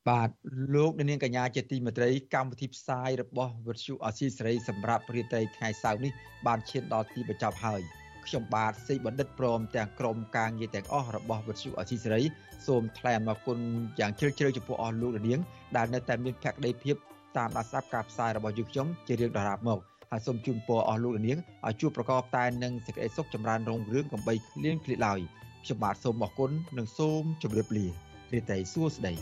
[0.07, 0.29] បាទ
[0.75, 6.11] លោកនាងកញ្ញាជាទីមេត្រីកម្មវិធីផ្សាយរបស់វិទ្យុអាស៊ីសេរីសម្រាប់ព្រឹត្តិការណ៍ថ្ងៃសៅរ៍នេះ
[6.45, 7.83] បានឈានដល់ទីបញ្ចប់ហើយ។
[8.27, 12.21] ខ្ញុំបាទសេកបណ្ឌិតព្រមទាំងក្រុមការងារទាំងអស់របស់វិទ្យុអសីសេរី
[12.67, 13.57] សូមថ្លែងអំណរគុណ
[13.99, 15.39] យ៉ាងជ្រាលជ្រៅចំពោះអស់លោកនាង
[15.75, 16.95] ដែលនៅតែមានភក្ដីភាព
[17.37, 19.79] តាមដានស្ដាប់ការផ្សាយរបស់យើងខ្ញុំជារៀងដរាបមក
[20.11, 25.19] ហើយសូមជូនពរអស់លោកនាងឲ្យជួបប្រកបតែនឹងសេចក្តីសុខចម្រើនរុងរឿងកំបីគ្លៀងគ្លៀកឡើយ
[25.63, 27.85] ខ្ញុំបាទសូមអរគុណនិងសូមជម្រាបលា
[28.33, 29.13] រីត្រីសួស្តី